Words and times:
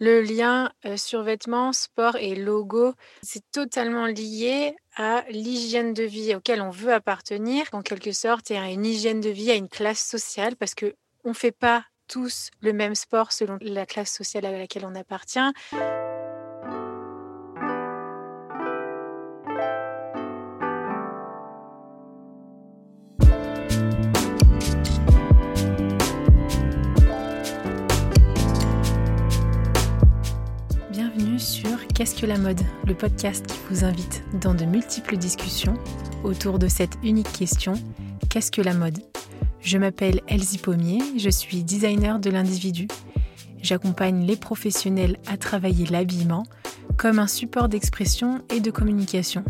Le 0.00 0.20
lien 0.22 0.70
euh, 0.84 0.96
survêtement, 0.96 1.72
sport 1.72 2.16
et 2.16 2.34
logo, 2.34 2.94
c'est 3.22 3.44
totalement 3.52 4.06
lié 4.06 4.74
à 4.96 5.24
l'hygiène 5.30 5.94
de 5.94 6.02
vie 6.02 6.34
auquel 6.34 6.60
on 6.60 6.70
veut 6.70 6.92
appartenir, 6.92 7.66
en 7.72 7.82
quelque 7.82 8.12
sorte, 8.12 8.50
et 8.50 8.58
à 8.58 8.70
une 8.70 8.84
hygiène 8.84 9.20
de 9.20 9.30
vie, 9.30 9.50
à 9.50 9.54
une 9.54 9.68
classe 9.68 10.04
sociale, 10.04 10.56
parce 10.56 10.74
que 10.74 10.94
on 11.24 11.32
fait 11.32 11.52
pas 11.52 11.84
tous 12.08 12.50
le 12.60 12.72
même 12.72 12.94
sport 12.94 13.32
selon 13.32 13.56
la 13.60 13.86
classe 13.86 14.12
sociale 14.12 14.44
à 14.44 14.52
laquelle 14.52 14.84
on 14.84 14.94
appartient. 14.94 15.38
Que 32.24 32.28
la 32.28 32.38
mode 32.38 32.60
Le 32.86 32.94
podcast 32.94 33.46
qui 33.46 33.58
vous 33.68 33.84
invite 33.84 34.24
dans 34.40 34.54
de 34.54 34.64
multiples 34.64 35.18
discussions 35.18 35.74
autour 36.22 36.58
de 36.58 36.68
cette 36.68 36.96
unique 37.02 37.30
question 37.32 37.74
Qu'est-ce 38.30 38.50
que 38.50 38.62
la 38.62 38.72
mode? 38.72 38.98
Je 39.60 39.76
m'appelle 39.76 40.20
Elsie 40.26 40.56
Pommier, 40.56 41.02
je 41.18 41.28
suis 41.28 41.64
designer 41.64 42.18
de 42.20 42.30
l'individu. 42.30 42.88
J'accompagne 43.62 44.24
les 44.24 44.36
professionnels 44.36 45.18
à 45.26 45.36
travailler 45.36 45.84
l'habillement 45.84 46.44
comme 46.96 47.18
un 47.18 47.26
support 47.26 47.68
d'expression 47.68 48.40
et 48.48 48.60
de 48.60 48.70
communication. 48.70 49.44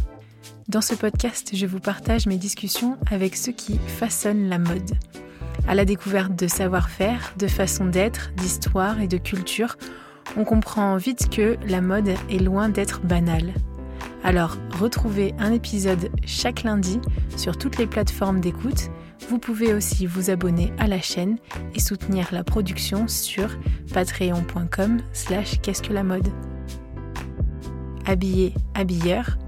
Dans 0.68 0.80
ce 0.80 0.96
podcast, 0.96 1.50
je 1.54 1.66
vous 1.66 1.80
partage 1.80 2.26
mes 2.26 2.38
discussions 2.38 2.96
avec 3.08 3.36
ceux 3.36 3.52
qui 3.52 3.78
façonnent 3.78 4.48
la 4.48 4.58
mode. 4.58 4.98
À 5.68 5.76
la 5.76 5.84
découverte 5.84 6.34
de 6.34 6.48
savoir-faire, 6.48 7.34
de 7.38 7.46
façon 7.46 7.84
d'être, 7.84 8.32
d'histoire 8.36 9.00
et 9.00 9.06
de 9.06 9.18
culture, 9.18 9.76
on 10.36 10.44
comprend 10.44 10.96
vite 10.96 11.28
que 11.30 11.56
la 11.66 11.80
mode 11.80 12.14
est 12.30 12.42
loin 12.42 12.68
d'être 12.68 13.00
banale. 13.02 13.52
Alors, 14.22 14.56
retrouvez 14.80 15.34
un 15.38 15.52
épisode 15.52 16.10
chaque 16.26 16.62
lundi 16.62 16.98
sur 17.36 17.58
toutes 17.58 17.76
les 17.76 17.86
plateformes 17.86 18.40
d'écoute. 18.40 18.90
Vous 19.28 19.38
pouvez 19.38 19.74
aussi 19.74 20.06
vous 20.06 20.30
abonner 20.30 20.72
à 20.78 20.86
la 20.86 21.00
chaîne 21.00 21.38
et 21.74 21.80
soutenir 21.80 22.28
la 22.32 22.42
production 22.42 23.06
sur 23.06 23.48
patreon.com 23.92 25.00
slash 25.12 25.60
qu'est-ce 25.60 25.82
que 25.82 25.92
la 25.92 26.04
mode. 26.04 26.28
Habillé, 28.06 28.54
habilleur, 28.74 29.38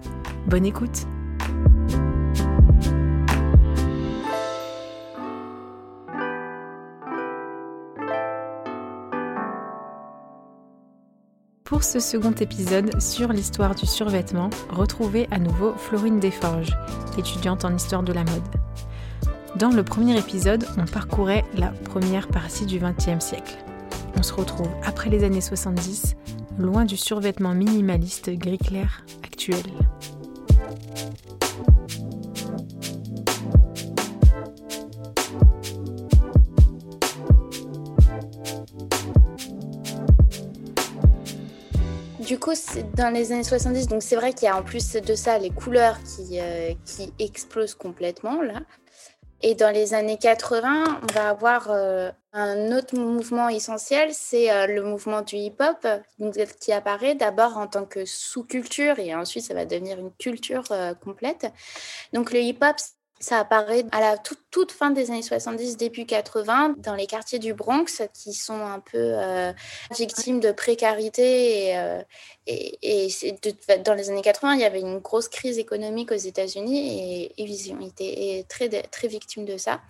bonne 0.46 0.66
écoute 0.66 1.06
Pour 11.66 11.82
ce 11.82 11.98
second 11.98 12.30
épisode 12.30 13.02
sur 13.02 13.32
l'histoire 13.32 13.74
du 13.74 13.86
survêtement, 13.86 14.50
retrouvez 14.70 15.26
à 15.32 15.40
nouveau 15.40 15.72
Florine 15.72 16.20
Desforges, 16.20 16.70
étudiante 17.18 17.64
en 17.64 17.74
histoire 17.74 18.04
de 18.04 18.12
la 18.12 18.22
mode. 18.22 18.44
Dans 19.56 19.70
le 19.70 19.82
premier 19.82 20.16
épisode, 20.16 20.64
on 20.78 20.84
parcourait 20.84 21.44
la 21.56 21.70
première 21.70 22.28
partie 22.28 22.66
du 22.66 22.78
XXe 22.78 23.18
siècle. 23.18 23.56
On 24.16 24.22
se 24.22 24.32
retrouve 24.32 24.70
après 24.84 25.10
les 25.10 25.24
années 25.24 25.40
70, 25.40 26.14
loin 26.56 26.84
du 26.84 26.96
survêtement 26.96 27.52
minimaliste 27.52 28.30
gris 28.30 28.58
clair 28.58 29.04
actuel. 29.24 29.64
Du 42.36 42.40
coup, 42.40 42.52
dans 42.94 43.08
les 43.08 43.32
années 43.32 43.44
70, 43.44 43.88
donc 43.88 44.02
c'est 44.02 44.14
vrai 44.14 44.34
qu'il 44.34 44.44
y 44.44 44.48
a 44.50 44.58
en 44.58 44.62
plus 44.62 44.92
de 44.92 45.14
ça 45.14 45.38
les 45.38 45.48
couleurs 45.48 45.96
qui, 46.02 46.38
euh, 46.38 46.74
qui 46.84 47.10
explosent 47.18 47.74
complètement 47.74 48.42
là. 48.42 48.60
Et 49.40 49.54
dans 49.54 49.72
les 49.72 49.94
années 49.94 50.18
80, 50.18 51.00
on 51.02 51.14
va 51.14 51.30
avoir 51.30 51.70
euh, 51.70 52.10
un 52.34 52.76
autre 52.76 52.94
mouvement 52.94 53.48
essentiel, 53.48 54.10
c'est 54.12 54.50
euh, 54.52 54.66
le 54.66 54.82
mouvement 54.82 55.22
du 55.22 55.36
hip-hop, 55.36 55.86
qui 56.60 56.72
apparaît 56.72 57.14
d'abord 57.14 57.56
en 57.56 57.68
tant 57.68 57.86
que 57.86 58.04
sous-culture 58.04 58.98
et 58.98 59.14
ensuite 59.14 59.44
ça 59.44 59.54
va 59.54 59.64
devenir 59.64 59.98
une 59.98 60.12
culture 60.12 60.64
complète. 61.02 61.50
Donc 62.12 62.34
le 62.34 62.40
hip-hop, 62.40 62.76
ça 63.18 63.38
apparaît 63.38 63.84
à 63.92 64.00
la 64.00 64.18
toute, 64.18 64.72
fin 64.72 64.90
des 64.90 65.10
années 65.10 65.22
70, 65.22 65.76
début 65.76 66.04
80, 66.04 66.76
dans 66.78 66.94
les 66.94 67.06
quartiers 67.06 67.38
du 67.38 67.54
Bronx, 67.54 68.02
qui 68.12 68.34
sont 68.34 68.60
un 68.60 68.80
peu 68.80 68.98
euh, 68.98 69.52
victimes 69.96 70.40
de 70.40 70.52
précarité. 70.52 71.68
Et, 71.68 71.78
euh, 71.78 72.02
et, 72.46 73.08
dans 73.84 73.94
les 73.94 74.10
années 74.10 74.22
80, 74.22 74.54
il 74.54 74.60
y 74.60 74.64
avait 74.64 74.80
une 74.80 74.98
grosse 74.98 75.28
crise 75.28 75.58
économique 75.58 76.12
aux 76.12 76.16
États-Unis 76.16 77.32
et, 77.38 77.42
ils 77.42 77.72
ont 77.72 77.80
été 77.80 78.44
très, 78.48 78.68
très 78.68 79.08
victimes 79.08 79.44
de 79.44 79.56
ça. 79.56 79.80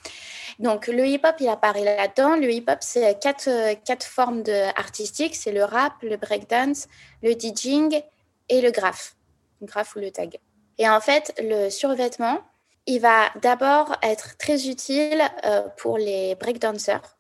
Donc 0.58 0.86
le 0.86 1.06
hip-hop, 1.06 1.34
il 1.40 1.48
apparaît 1.48 1.84
là-dedans. 1.84 2.36
Le 2.36 2.50
hip-hop, 2.50 2.78
c'est 2.80 3.18
quatre, 3.20 3.48
quatre 3.84 4.06
formes 4.06 4.44
artistiques. 4.76 5.34
C'est 5.34 5.52
le 5.52 5.64
rap, 5.64 5.94
le 6.02 6.16
breakdance, 6.16 6.86
le 7.22 7.32
DJing 7.32 8.02
et 8.48 8.60
le 8.60 8.70
graph. 8.70 9.16
Le 9.60 9.66
graph 9.66 9.96
ou 9.96 10.00
le 10.00 10.10
tag. 10.10 10.38
Et 10.78 10.88
en 10.88 11.00
fait, 11.00 11.34
le 11.42 11.70
survêtement, 11.70 12.40
il 12.86 13.00
va 13.00 13.30
d'abord 13.42 13.96
être 14.02 14.36
très 14.36 14.68
utile 14.68 15.22
euh, 15.44 15.62
pour 15.76 15.98
les 15.98 16.34
breakdancers 16.36 17.16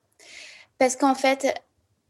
parce 0.78 0.94
qu'en 0.96 1.14
fait, 1.14 1.54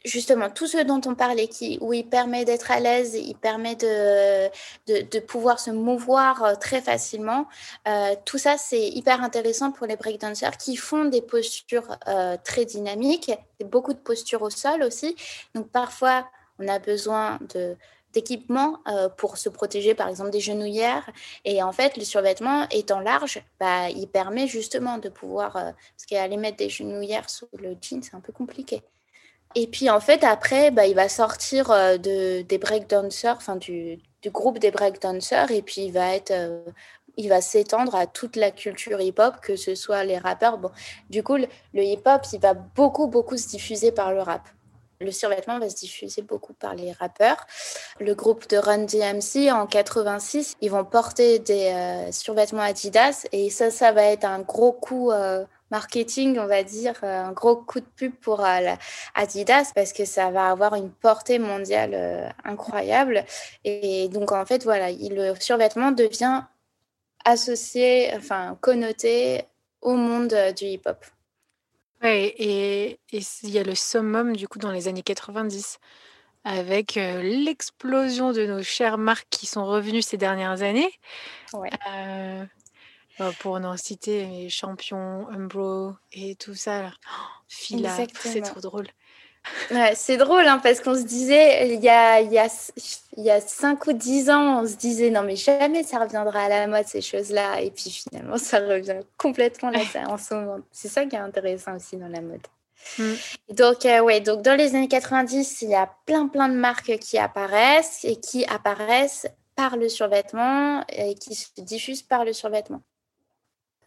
justement, 0.04 0.50
tout 0.50 0.66
ce 0.66 0.78
dont 0.78 1.00
on 1.06 1.14
parlait, 1.14 1.46
qui, 1.46 1.78
où 1.80 1.92
il 1.92 2.04
permet 2.08 2.44
d'être 2.44 2.70
à 2.72 2.80
l'aise, 2.80 3.14
il 3.14 3.36
permet 3.36 3.76
de, 3.76 5.20
pouvoir 5.20 5.60
se 5.60 5.70
mouvoir 5.70 6.42
euh, 6.42 6.54
très 6.56 6.80
facilement, 6.80 7.46
euh, 7.86 8.14
tout 8.24 8.38
ça, 8.38 8.56
c'est 8.58 8.88
hyper 8.88 9.22
intéressant 9.22 9.70
pour 9.70 9.86
les 9.86 9.96
breakdancers 9.96 10.56
qui 10.56 10.76
font 10.76 11.04
des 11.04 11.22
postures 11.22 11.96
très 12.44 12.64
dynamiques, 12.64 13.30
beaucoup 13.64 13.94
de 13.94 13.98
postures 13.98 14.42
au 14.42 14.50
sol 14.50 14.82
aussi. 14.82 15.14
Donc 15.54 15.70
parfois, 15.70 16.28
on 16.58 16.66
a 16.68 16.78
besoin 16.78 17.38
de 17.54 17.76
d'équipement 18.16 18.78
euh, 18.88 19.10
pour 19.10 19.36
se 19.36 19.50
protéger, 19.50 19.94
par 19.94 20.08
exemple, 20.08 20.30
des 20.30 20.40
genouillères. 20.40 21.06
Et 21.44 21.62
en 21.62 21.72
fait, 21.72 21.98
le 21.98 22.04
survêtement 22.04 22.66
étant 22.70 23.00
large, 23.00 23.42
bah, 23.60 23.90
il 23.90 24.08
permet 24.08 24.46
justement 24.46 24.96
de 24.96 25.10
pouvoir, 25.10 25.56
euh, 25.56 25.70
parce 25.94 26.06
qu'aller 26.08 26.38
mettre 26.38 26.56
des 26.56 26.70
genouillères 26.70 27.28
sous 27.28 27.48
le 27.58 27.76
jean, 27.80 28.02
c'est 28.02 28.14
un 28.14 28.20
peu 28.20 28.32
compliqué. 28.32 28.80
Et 29.54 29.66
puis 29.66 29.90
en 29.90 30.00
fait, 30.00 30.24
après, 30.24 30.70
bah, 30.70 30.86
il 30.86 30.94
va 30.94 31.10
sortir 31.10 31.70
euh, 31.70 31.98
de, 31.98 32.40
des 32.40 32.56
breakdancers, 32.56 33.36
enfin 33.36 33.56
du, 33.56 33.98
du, 34.22 34.30
groupe 34.30 34.58
des 34.58 34.70
breakdancers, 34.70 35.50
et 35.50 35.60
puis 35.60 35.82
il 35.82 35.92
va 35.92 36.14
être 36.14 36.32
il 37.18 37.28
va 37.30 37.40
s'étendre 37.40 37.94
à 37.94 38.06
toute 38.06 38.36
la 38.36 38.50
culture 38.50 39.00
hip-hop, 39.00 39.36
que 39.40 39.56
ce 39.56 39.74
soit 39.74 40.04
les 40.04 40.18
rappeurs. 40.18 40.58
Bon, 40.58 40.70
du 41.08 41.22
coup, 41.22 41.36
le 41.36 41.48
hip-hop, 41.74 42.22
il 42.32 42.40
va 42.40 42.52
beaucoup, 42.52 43.06
beaucoup 43.06 43.38
se 43.38 43.48
diffuser 43.48 43.90
par 43.90 44.12
le 44.12 44.20
rap. 44.20 44.42
Le 45.00 45.10
survêtement 45.10 45.58
va 45.58 45.68
se 45.68 45.76
diffuser 45.76 46.22
beaucoup 46.22 46.54
par 46.54 46.74
les 46.74 46.92
rappeurs. 46.92 47.46
Le 48.00 48.14
groupe 48.14 48.48
de 48.48 48.56
Run 48.56 48.84
DMC 48.84 49.50
en 49.52 49.66
86, 49.66 50.56
ils 50.60 50.70
vont 50.70 50.84
porter 50.84 51.38
des 51.38 51.66
euh, 51.66 52.12
survêtements 52.12 52.62
Adidas 52.62 53.26
et 53.32 53.50
ça, 53.50 53.70
ça 53.70 53.92
va 53.92 54.04
être 54.04 54.24
un 54.24 54.40
gros 54.40 54.72
coup 54.72 55.10
euh, 55.10 55.44
marketing, 55.70 56.38
on 56.38 56.46
va 56.46 56.62
dire, 56.62 56.94
euh, 57.02 57.24
un 57.24 57.32
gros 57.32 57.56
coup 57.56 57.80
de 57.80 57.86
pub 57.96 58.14
pour 58.14 58.42
Adidas 59.14 59.72
parce 59.74 59.92
que 59.92 60.04
ça 60.04 60.30
va 60.30 60.48
avoir 60.48 60.74
une 60.74 60.90
portée 60.90 61.38
mondiale 61.38 62.34
incroyable. 62.44 63.24
Et 63.64 64.08
donc 64.08 64.32
en 64.32 64.46
fait, 64.46 64.64
voilà, 64.64 64.90
le 64.92 65.34
survêtement 65.38 65.90
devient 65.90 66.42
associé, 67.24 68.12
enfin 68.16 68.56
connoté 68.60 69.44
au 69.82 69.94
monde 69.94 70.34
du 70.56 70.64
hip-hop. 70.64 71.04
Ouais, 72.02 72.34
et 72.38 73.00
il 73.12 73.50
y 73.50 73.58
a 73.58 73.62
le 73.62 73.74
summum, 73.74 74.36
du 74.36 74.48
coup, 74.48 74.58
dans 74.58 74.70
les 74.70 74.88
années 74.88 75.02
90 75.02 75.78
avec, 76.44 76.96
euh, 76.96 77.22
l'explosion 77.22 78.32
de 78.32 78.46
nos 78.46 78.62
chères 78.62 78.98
marques 78.98 79.26
qui 79.30 79.46
sont 79.46 79.66
revenues 79.66 80.02
ces 80.02 80.16
dernières 80.16 80.62
années. 80.62 80.92
Ouais. 81.52 81.70
Euh, 81.88 82.44
bah, 83.18 83.32
pour 83.40 83.58
n'en 83.60 83.76
citer 83.76 84.26
les 84.26 84.48
Champion, 84.48 85.28
Umbro 85.30 85.94
et 86.12 86.36
tout 86.36 86.54
ça 86.54 86.82
là. 86.82 86.92
Fila, 87.48 87.96
c'est 88.20 88.42
trop 88.42 88.60
drôle. 88.60 88.86
Ouais, 89.70 89.92
c'est 89.94 90.16
drôle 90.16 90.46
hein, 90.46 90.60
parce 90.62 90.80
qu'on 90.80 90.94
se 90.94 91.02
disait, 91.02 91.74
il 91.74 91.82
y 91.82 91.88
a, 91.88 92.20
il, 92.20 92.32
y 92.32 92.38
a, 92.38 92.48
il 93.16 93.24
y 93.24 93.30
a 93.30 93.40
5 93.40 93.86
ou 93.86 93.92
10 93.92 94.30
ans, 94.30 94.62
on 94.62 94.66
se 94.66 94.76
disait 94.76 95.10
non, 95.10 95.22
mais 95.22 95.36
jamais 95.36 95.82
ça 95.82 95.98
reviendra 95.98 96.44
à 96.44 96.48
la 96.48 96.66
mode 96.66 96.86
ces 96.86 97.00
choses-là. 97.00 97.60
Et 97.60 97.70
puis 97.70 97.90
finalement, 97.90 98.38
ça 98.38 98.58
revient 98.58 99.00
complètement 99.16 99.70
là 99.70 99.80
en 100.08 100.18
ce 100.18 100.34
moment. 100.34 100.58
C'est 100.72 100.88
ça 100.88 101.04
qui 101.06 101.16
est 101.16 101.20
intéressant 101.20 101.76
aussi 101.76 101.96
dans 101.96 102.08
la 102.08 102.20
mode. 102.20 102.46
Mm. 102.98 103.14
Donc, 103.50 103.86
euh, 103.86 104.00
ouais, 104.00 104.20
donc 104.20 104.42
dans 104.42 104.56
les 104.56 104.74
années 104.74 104.88
90, 104.88 105.62
il 105.62 105.70
y 105.70 105.74
a 105.74 105.90
plein, 106.06 106.28
plein 106.28 106.48
de 106.48 106.54
marques 106.54 106.98
qui 106.98 107.18
apparaissent 107.18 108.04
et 108.04 108.16
qui 108.16 108.44
apparaissent 108.46 109.26
par 109.54 109.76
le 109.76 109.88
survêtement 109.88 110.84
et 110.88 111.14
qui 111.14 111.34
se 111.34 111.48
diffusent 111.58 112.02
par 112.02 112.24
le 112.24 112.32
survêtement. 112.32 112.82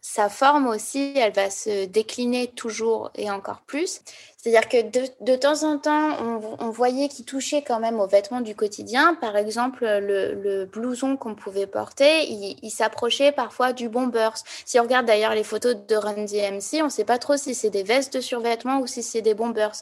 Sa 0.02 0.30
forme 0.30 0.66
aussi, 0.66 1.12
elle 1.16 1.32
va 1.32 1.50
se 1.50 1.84
décliner 1.84 2.48
toujours 2.48 3.10
et 3.14 3.30
encore 3.30 3.60
plus. 3.60 4.00
C'est-à-dire 4.42 4.68
que 4.70 5.12
de, 5.20 5.36
temps 5.36 5.64
en 5.64 5.76
temps, 5.76 6.16
on, 6.58 6.70
voyait 6.70 7.08
qu'il 7.08 7.26
touchait 7.26 7.60
quand 7.60 7.78
même 7.78 8.00
aux 8.00 8.06
vêtements 8.06 8.40
du 8.40 8.54
quotidien. 8.54 9.14
Par 9.14 9.36
exemple, 9.36 9.84
le, 9.84 10.64
blouson 10.64 11.18
qu'on 11.18 11.34
pouvait 11.34 11.66
porter, 11.66 12.26
il, 12.26 12.70
s'approchait 12.70 13.32
parfois 13.32 13.74
du 13.74 13.90
bombers. 13.90 14.38
Si 14.64 14.80
on 14.80 14.84
regarde 14.84 15.04
d'ailleurs 15.04 15.34
les 15.34 15.44
photos 15.44 15.76
de 15.76 15.94
Run 15.94 16.24
DMC, 16.24 16.80
on 16.80 16.84
ne 16.84 16.88
sait 16.88 17.04
pas 17.04 17.18
trop 17.18 17.36
si 17.36 17.54
c'est 17.54 17.68
des 17.68 17.82
vestes 17.82 18.14
de 18.14 18.20
survêtement 18.22 18.80
ou 18.80 18.86
si 18.86 19.02
c'est 19.02 19.20
des 19.20 19.34
bombers. 19.34 19.76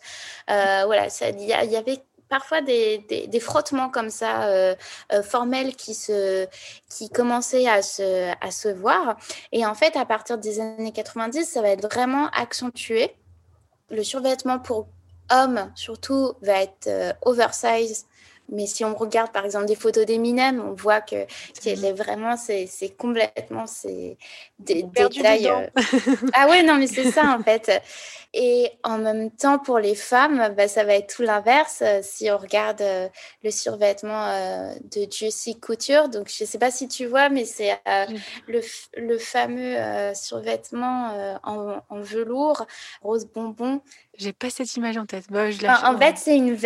Euh, 0.50 0.82
voilà, 0.87 1.06
il 1.31 1.44
y, 1.44 1.53
avait 1.53 1.99
parfois 2.29 2.61
des, 2.61 3.41
frottements 3.41 3.89
comme 3.89 4.11
ça 4.11 4.49
euh, 4.49 4.75
euh, 5.13 5.23
formels 5.23 5.75
qui 5.77 5.95
se 5.95 6.47
qui 6.91 7.09
commençaient 7.09 7.69
à 7.69 7.83
se 7.83 8.33
à 8.41 8.51
se 8.51 8.69
voir 8.69 9.17
et 9.53 9.65
en 9.65 9.75
fait 9.75 9.97
à 9.97 10.05
partir 10.05 10.39
des 10.39 10.61
années 10.61 10.93
90 10.93 11.45
ça 11.45 11.63
va 11.63 11.69
être 11.71 11.83
vraiment 11.83 12.29
accentué 12.31 13.15
le 13.91 14.03
survêtement 14.03 14.59
pour 14.59 14.89
hommes, 15.31 15.71
surtout, 15.75 16.33
va 16.43 16.63
être 16.63 16.87
euh, 16.87 17.13
oversize. 17.23 18.07
Mais 18.50 18.67
si 18.67 18.85
on 18.85 18.95
regarde 18.95 19.31
par 19.33 19.45
exemple 19.45 19.67
des 19.67 19.75
photos 19.75 20.06
d'Eminem, 20.06 20.62
on 20.65 20.73
voit 20.73 21.00
que 21.00 21.27
est 21.67 21.93
vraiment, 21.93 22.37
c'est 22.37 22.97
complètement 22.97 23.67
c'est 23.67 24.17
des 24.59 24.83
détails. 24.83 25.49
Euh. 25.49 25.67
ah 26.35 26.49
ouais, 26.49 26.62
non, 26.62 26.77
mais 26.77 26.87
c'est 26.87 27.11
ça 27.11 27.37
en 27.39 27.43
fait. 27.43 27.71
Et 28.35 28.71
en 28.85 28.99
même 28.99 29.31
temps, 29.31 29.59
pour 29.59 29.79
les 29.79 29.95
femmes, 29.95 30.55
bah, 30.55 30.69
ça 30.69 30.85
va 30.85 30.95
être 30.95 31.15
tout 31.15 31.23
l'inverse. 31.23 31.83
Si 32.03 32.31
on 32.31 32.37
regarde 32.37 32.83
euh, 32.83 33.09
le 33.43 33.50
survêtement 33.50 34.29
de 34.93 35.06
Juicy 35.11 35.59
Couture, 35.59 36.09
donc 36.09 36.29
je 36.29 36.45
ne 36.45 36.49
sais 36.49 36.59
pas 36.59 36.71
si 36.71 36.89
tu 36.89 37.06
vois, 37.06 37.29
mais 37.31 37.45
c'est 37.45 37.79
le, 38.47 38.61
le, 38.97 39.19
fameux 39.19 39.77
survêtement 40.15 41.39
en, 41.43 41.81
en, 41.89 42.00
velours 42.00 42.67
rose 43.03 43.27
bonbon 43.27 43.81
j'ai 44.19 44.32
pas 44.32 44.50
cette 44.50 44.75
image 44.76 44.97
en 44.97 45.06
tête. 45.06 45.25
Bah, 45.31 45.50
je 45.50 45.65
en, 45.67 45.97
fait, 45.97 46.19
c'est 46.19 46.37
une 46.37 46.56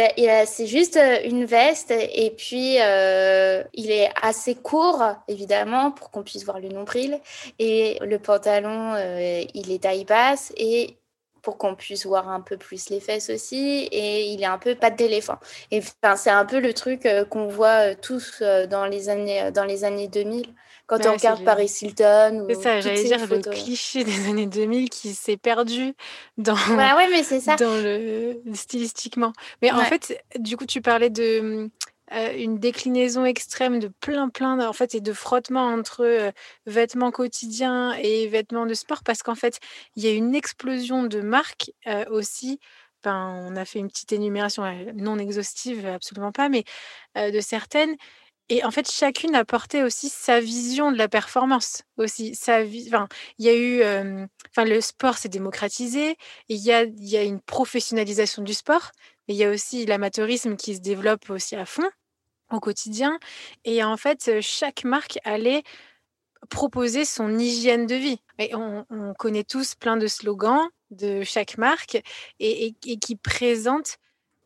c'est 0.46 0.66
juste 0.66 0.96
euh, 0.96 1.18
une 1.24 1.44
veste 1.44 1.90
et 1.90 2.30
puis 2.36 2.76
euh, 2.80 3.62
il 3.74 3.90
est 3.90 4.10
assez 4.20 4.54
court 4.54 5.02
évidemment 5.28 5.90
pour 5.90 6.10
qu'on 6.10 6.22
puisse 6.22 6.44
voir 6.44 6.60
le 6.60 6.68
nombril 6.68 7.20
et 7.58 7.98
le 8.00 8.18
pantalon 8.18 8.94
euh, 8.94 9.44
il 9.54 9.70
est 9.70 9.82
taille 9.82 10.04
basse 10.04 10.52
et 10.56 10.96
pour 11.42 11.58
qu'on 11.58 11.74
puisse 11.74 12.06
voir 12.06 12.28
un 12.28 12.40
peu 12.40 12.56
plus 12.56 12.88
les 12.88 13.00
fesses 13.00 13.30
aussi 13.30 13.88
et 13.90 14.26
il 14.26 14.42
est 14.42 14.46
un 14.46 14.58
peu 14.58 14.74
patte 14.74 14.96
d'éléphant. 14.96 15.38
Et 15.70 15.80
enfin, 15.80 16.16
c'est 16.16 16.30
un 16.30 16.44
peu 16.44 16.60
le 16.60 16.72
truc 16.72 17.06
qu'on 17.30 17.48
voit 17.48 17.94
tous 17.94 18.42
dans 18.70 18.86
les 18.86 19.08
années 19.08 19.50
dans 19.52 19.64
les 19.64 19.84
années 19.84 20.08
2000 20.08 20.54
quand 20.86 21.06
on 21.06 21.12
regarde 21.12 21.44
Paris 21.44 21.72
Hilton. 21.80 22.46
C'est 22.48 22.62
ça, 22.62 22.80
j'allais 22.80 23.04
dire 23.04 23.26
le 23.26 23.38
cliché 23.38 24.04
des 24.04 24.26
années 24.28 24.46
2000 24.46 24.90
qui 24.90 25.14
s'est 25.14 25.36
perdu 25.36 25.94
dans, 26.38 26.56
bah 26.76 26.96
ouais, 26.96 27.08
mais 27.10 27.22
ça. 27.22 27.56
dans 27.56 27.82
le 27.82 28.40
stylistiquement. 28.52 29.32
Mais 29.62 29.70
en 29.70 29.84
fait, 29.84 30.22
du 30.38 30.56
coup, 30.56 30.66
tu 30.66 30.80
parlais 30.80 31.10
de 31.10 31.70
euh, 32.14 32.32
une 32.36 32.58
déclinaison 32.58 33.24
extrême 33.24 33.78
de 33.78 33.88
plein 33.88 34.28
plein 34.28 34.66
en 34.66 34.72
fait 34.72 34.94
et 34.94 35.00
de 35.00 35.12
frottement 35.12 35.66
entre 35.66 36.04
euh, 36.04 36.30
vêtements 36.66 37.10
quotidiens 37.10 37.92
et 37.94 38.26
vêtements 38.28 38.66
de 38.66 38.74
sport 38.74 39.02
parce 39.04 39.22
qu'en 39.22 39.34
fait 39.34 39.60
il 39.96 40.04
y 40.04 40.08
a 40.08 40.12
une 40.12 40.34
explosion 40.34 41.04
de 41.04 41.20
marques 41.20 41.70
euh, 41.86 42.04
aussi 42.10 42.58
ben, 43.02 43.34
on 43.48 43.56
a 43.56 43.64
fait 43.64 43.78
une 43.78 43.88
petite 43.88 44.12
énumération 44.12 44.62
non 44.94 45.18
exhaustive 45.18 45.86
absolument 45.86 46.32
pas 46.32 46.48
mais 46.48 46.64
de 47.16 47.40
certaines 47.40 47.96
et 48.48 48.64
en 48.64 48.70
fait, 48.70 48.90
chacune 48.90 49.34
a 49.34 49.44
porté 49.46 49.82
aussi 49.82 50.08
sa 50.10 50.40
vision 50.40 50.92
de 50.92 50.98
la 50.98 51.08
performance. 51.08 51.82
Aussi, 51.96 52.34
sa 52.34 52.60
enfin, 52.60 53.08
il 53.38 53.46
y 53.46 53.48
a 53.48 53.54
eu, 53.56 53.82
enfin, 54.50 54.64
le 54.66 54.80
sport 54.82 55.16
s'est 55.16 55.28
démocratisé. 55.30 56.16
Il 56.48 56.58
y 56.58 56.72
a, 56.72 56.82
il 56.82 57.08
y 57.08 57.16
a 57.16 57.22
une 57.22 57.40
professionnalisation 57.40 58.42
du 58.42 58.52
sport, 58.52 58.90
mais 59.26 59.34
il 59.34 59.38
y 59.38 59.44
a 59.44 59.50
aussi 59.50 59.86
l'amateurisme 59.86 60.56
qui 60.56 60.74
se 60.74 60.80
développe 60.80 61.30
aussi 61.30 61.56
à 61.56 61.64
fond 61.64 61.88
au 62.54 62.60
quotidien. 62.60 63.18
Et 63.64 63.82
en 63.84 63.96
fait, 63.96 64.40
chaque 64.40 64.84
marque 64.84 65.18
allait 65.24 65.62
proposer 66.50 67.04
son 67.04 67.38
hygiène 67.38 67.86
de 67.86 67.94
vie. 67.94 68.20
Et 68.38 68.54
on, 68.54 68.84
connaît 69.18 69.44
tous 69.44 69.74
plein 69.74 69.96
de 69.96 70.06
slogans 70.06 70.68
de 70.90 71.22
chaque 71.22 71.58
marque 71.58 72.02
et 72.40 72.74
qui 72.74 73.16
présentent 73.16 73.98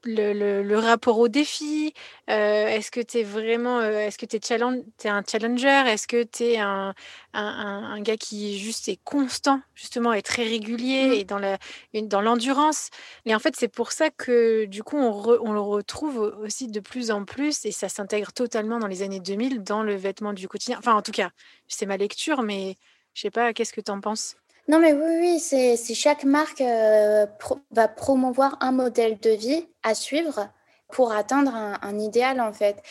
le, 0.07 0.77
rapport 0.79 1.19
au 1.19 1.29
défi 1.29 1.93
euh, 2.31 2.67
Est-ce 2.67 2.91
que 2.91 3.01
tu 3.01 3.19
es 3.19 3.23
vraiment 3.23 3.81
euh, 3.81 3.99
est-ce 3.99 4.19
que 4.19 4.27
tu 4.27 4.37
es, 4.37 5.09
un 5.09 5.23
challenger? 5.27 5.85
Est-ce 5.87 6.07
que 6.07 6.23
tu 6.23 6.45
es 6.45 6.59
un, 6.59 6.95
un, 7.33 8.01
gars 8.01 8.17
qui 8.17 8.59
juste 8.59 8.89
est 8.89 9.01
constant, 9.05 9.61
justement, 9.75 10.13
est 10.13 10.23
très 10.23 10.45
régulier 10.45 11.09
mmh. 11.09 11.13
et 11.13 11.25
dans, 11.25 11.39
la, 11.39 11.59
dans 11.95 12.21
l'endurance? 12.21 12.91
Et 13.25 13.35
en 13.35 13.39
fait, 13.39 13.57
c'est 13.57 13.69
pour 13.69 13.93
ça 13.93 14.11
que 14.11 14.65
du 14.67 14.83
coup, 14.83 14.97
on, 14.97 15.39
on, 15.43 15.53
le 15.53 15.61
retrouve 15.61 16.19
aussi 16.43 16.69
de 16.69 16.81
plus 16.81 17.11
en 17.11 17.25
plus 17.25 17.65
et 17.65 17.73
ça 17.73 17.89
s'intègre 17.89 18.33
totalement 18.33 18.79
dans 18.79 18.89
les 18.89 19.03
années 19.03 19.21
2000 19.21 19.63
dans 19.63 19.83
le 19.83 19.95
vêtement 19.95 20.33
du 20.33 20.49
quotidien. 20.49 20.79
Enfin, 20.79 20.95
en 20.95 21.03
tout 21.03 21.13
cas, 21.13 21.31
c'est 21.69 21.87
ma 21.87 21.97
lecture, 21.97 22.43
mais 22.43 22.77
je 23.15 23.23
sais 23.23 23.31
pas, 23.31 23.53
qu'est-ce 23.53 23.73
que 23.73 23.81
tu 23.81 23.91
en 23.91 24.01
penses? 24.01 24.37
Non, 24.69 24.81
mais 24.81 24.93
oui, 24.93 25.17
oui, 25.21 25.39
c'est 25.41 25.77
chaque 25.95 26.25
marque 26.25 26.61
euh, 26.61 27.27
va 27.71 27.87
promouvoir 27.87 28.57
un 28.61 28.73
modèle 28.73 29.19
de 29.21 29.31
vie 29.31 29.69
à 29.85 29.95
suivre 29.95 30.49
pour 30.89 31.13
atteindre 31.13 31.55
un, 31.55 31.99
idéal, 31.99 32.41
en 32.41 32.53
fait. 32.53 32.83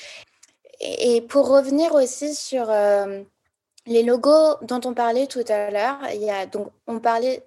Et, 0.80 1.22
pour 1.22 1.50
revenir 1.50 1.94
aussi 1.94 2.33
sur 2.33 2.69
euh, 2.69 3.24
les 3.88 4.04
logos 4.04 4.56
dont 4.62 4.80
on 4.86 4.94
parlait 4.94 5.27
tout 5.27 5.44
à 5.50 5.69
l'heure, 5.69 5.98
il 6.13 6.22
y 6.24 6.30
a 6.30 6.45
donc 6.45 6.69
on 6.88 7.00
parlait 7.00 7.44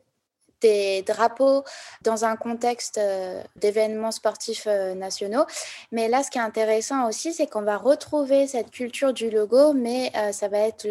des 0.60 1.02
drapeaux 1.02 1.62
dans 2.02 2.24
un 2.24 2.36
contexte 2.36 2.98
euh, 2.98 3.42
d'événements 3.56 4.10
sportifs 4.10 4.66
nationaux. 4.66 5.46
Mais 5.92 6.08
là, 6.08 6.22
ce 6.22 6.30
qui 6.30 6.38
est 6.38 6.42
intéressant 6.42 7.08
aussi, 7.08 7.32
c'est 7.32 7.46
qu'on 7.46 7.62
va 7.62 7.78
retrouver 7.78 8.46
cette 8.46 8.70
culture 8.70 9.12
du 9.14 9.30
logo, 9.30 9.72
mais 9.72 10.12
ça 10.32 10.48
va 10.48 10.58
être 10.58 10.86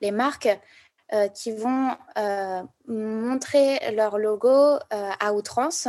les 0.00 0.10
marques 0.10 0.48
euh, 1.12 1.28
qui 1.28 1.52
vont 1.52 1.90
euh, 2.16 2.62
montrer 2.88 3.78
leur 3.94 4.16
logo 4.16 4.48
euh, 4.48 4.78
à 5.20 5.34
outrance. 5.34 5.86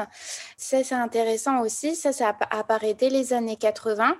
Ça, 0.57 0.83
c'est 0.83 0.95
intéressant 0.95 1.61
aussi. 1.61 1.95
Ça, 1.95 2.11
ça 2.11 2.35
apparaît 2.49 2.93
dès 2.93 3.09
les 3.09 3.31
années 3.31 3.55
80. 3.55 4.17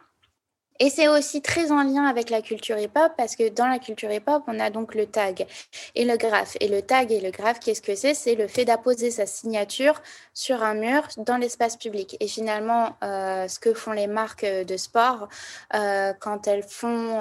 Et 0.80 0.90
c'est 0.90 1.10
aussi 1.10 1.42
très 1.42 1.74
en 1.74 1.84
lien 1.84 2.06
avec 2.06 2.30
la 2.30 2.42
culture 2.42 2.78
hip-hop 2.78 3.12
parce 3.18 3.36
que 3.36 3.50
dans 3.50 3.68
la 3.68 3.80
culture 3.80 4.10
hip-hop, 4.14 4.44
on 4.48 4.58
a 4.62 4.70
donc 4.70 4.96
le 4.96 5.06
tag 5.06 5.46
et 5.94 6.06
le 6.06 6.16
graphe. 6.16 6.56
Et 6.62 6.70
le 6.70 6.82
tag 6.82 7.12
et 7.12 7.20
le 7.20 7.32
graphe, 7.32 7.60
qu'est-ce 7.60 7.82
que 7.82 7.96
c'est? 7.96 8.14
C'est 8.14 8.36
le 8.36 8.48
fait 8.48 8.64
d'apposer 8.64 9.12
sa 9.12 9.26
signature 9.26 10.02
sur 10.34 10.64
un 10.64 10.74
mur 10.74 11.06
dans 11.18 11.36
l'espace 11.36 11.76
public. 11.76 12.16
Et 12.22 12.30
finalement, 12.30 12.96
ce 13.02 13.60
que 13.60 13.74
font 13.74 13.92
les 13.92 14.08
marques 14.08 14.46
de 14.46 14.78
sport 14.78 15.28
quand 15.70 16.48
elles 16.48 16.64
font 16.64 17.20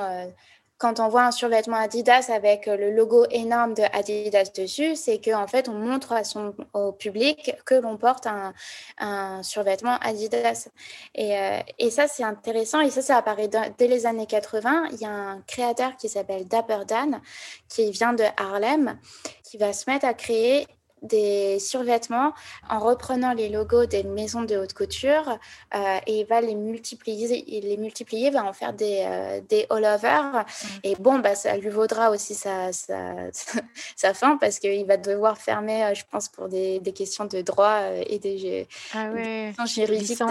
quand 0.83 0.99
on 0.99 1.09
voit 1.09 1.23
un 1.23 1.31
survêtement 1.31 1.77
Adidas 1.77 2.29
avec 2.29 2.67
euh, 2.67 2.77
le 2.77 2.91
logo 2.91 3.25
énorme 3.31 3.73
de 3.73 3.85
Adidas 3.93 4.51
dessus, 4.53 4.97
c'est 4.97 5.25
qu'en 5.25 5.45
en 5.45 5.47
fait, 5.47 5.69
on 5.69 5.75
montre 5.75 6.11
à 6.11 6.25
son, 6.25 6.57
au 6.73 6.91
public 6.91 7.55
que 7.65 7.77
l'on 7.77 7.97
porte 7.97 8.27
un, 8.27 8.53
un, 8.99 9.45
survêtement 9.45 9.97
Adidas. 10.01 10.71
Et, 11.15 11.39
euh, 11.39 11.61
et 11.79 11.89
ça, 11.91 12.09
c'est 12.09 12.25
intéressant. 12.25 12.81
Et 12.81 12.91
ça, 12.91 13.01
ça 13.01 13.17
apparaît 13.17 13.49
dès 13.79 13.87
les 13.87 14.07
années 14.07 14.27
80. 14.27 14.89
Il 14.91 14.99
y 14.99 15.05
a 15.05 15.13
un 15.13 15.41
créateur 15.43 15.97
qui 15.97 16.09
s'appelle 16.09 16.49
Dapper 16.49 16.81
Dan, 16.85 17.21
qui 17.69 17.93
vient 17.93 18.13
de 18.13 18.25
Harlem, 18.37 18.99
qui 19.45 19.59
va 19.59 19.73
se 19.73 19.89
mettre 19.89 20.07
à 20.07 20.15
créer 20.15 20.67
des 21.03 21.59
survêtements 21.59 22.33
en 22.71 22.79
reprenant 22.79 23.33
les 23.33 23.49
logos 23.49 23.87
des 23.87 24.05
maisons 24.05 24.43
de 24.43 24.57
haute 24.57 24.73
couture 24.73 25.39
euh, 25.75 25.99
et 26.07 26.21
il 26.21 26.27
va 26.27 26.41
les 26.41 26.55
multiplier, 26.55 27.45
il 27.49 27.69
les 27.69 27.77
multiplier, 27.77 28.31
va 28.31 28.45
en 28.45 28.53
faire 28.53 28.73
des, 28.73 29.05
euh, 29.07 29.41
des 29.49 29.67
all-over. 29.71 30.23
Mm. 30.33 30.45
Et 30.85 30.95
bon, 30.97 31.19
bah, 31.19 31.35
ça 31.35 31.57
lui 31.57 31.69
vaudra 31.69 32.11
aussi 32.11 32.35
sa, 32.35 32.73
sa, 32.73 33.31
sa 33.97 34.15
fin 34.15 34.37
parce 34.37 34.59
qu'il 34.59 34.87
va 34.87 34.97
devoir 34.97 35.39
fermer, 35.39 35.85
euh, 35.85 35.95
je 35.95 36.05
pense, 36.11 36.29
pour 36.29 36.49
des, 36.49 36.79
des 36.79 36.93
questions 36.93 37.25
de 37.25 37.41
droit 37.41 37.81
et 38.07 38.19
des, 38.19 38.69
ah 38.95 39.11
ouais, 39.11 39.53
juridiques. 39.67 40.23